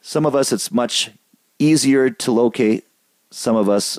[0.00, 1.10] Some of us, it's much
[1.58, 2.86] easier to locate.
[3.30, 3.98] Some of us,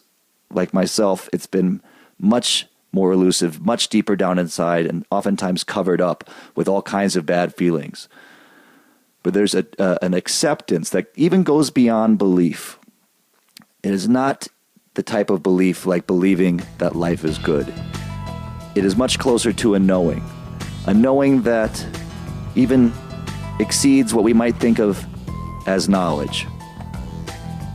[0.50, 1.82] like myself, it's been
[2.18, 7.26] much more elusive, much deeper down inside, and oftentimes covered up with all kinds of
[7.26, 8.10] bad feelings.
[9.22, 12.80] But there's a, uh, an acceptance that even goes beyond belief.
[13.84, 14.48] It is not
[15.00, 17.74] the type of belief like believing that life is good.
[18.76, 20.22] It is much closer to a knowing,
[20.88, 21.72] a knowing that
[22.54, 22.92] even
[23.62, 25.02] exceeds what we might think of
[25.66, 26.48] as knowledge.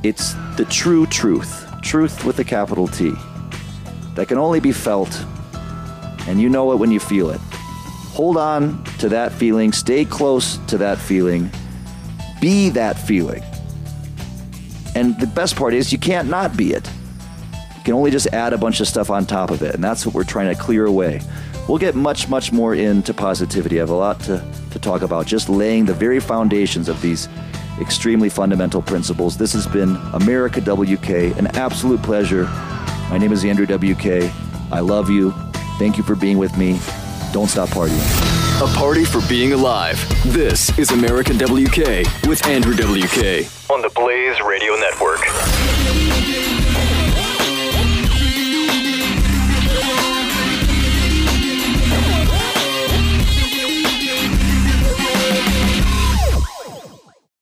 [0.02, 3.14] It's the true truth, truth with a capital T,
[4.16, 5.18] that can only be felt,
[6.28, 7.40] and you know it when you feel it.
[8.18, 11.50] Hold on to that feeling, stay close to that feeling,
[12.38, 13.42] be that feeling.
[14.94, 16.86] And the best part is, you can't not be it.
[17.84, 20.06] You can only just add a bunch of stuff on top of it, and that's
[20.06, 21.20] what we're trying to clear away.
[21.68, 23.76] We'll get much, much more into positivity.
[23.76, 27.28] I have a lot to, to talk about, just laying the very foundations of these
[27.78, 29.36] extremely fundamental principles.
[29.36, 32.44] This has been America WK, an absolute pleasure.
[33.10, 34.32] My name is Andrew WK.
[34.72, 35.32] I love you.
[35.78, 36.80] Thank you for being with me.
[37.34, 38.00] Don't stop partying.
[38.62, 39.98] A party for being alive.
[40.32, 43.44] This is America WK with Andrew WK.
[43.70, 45.20] On the Blaze Radio Network.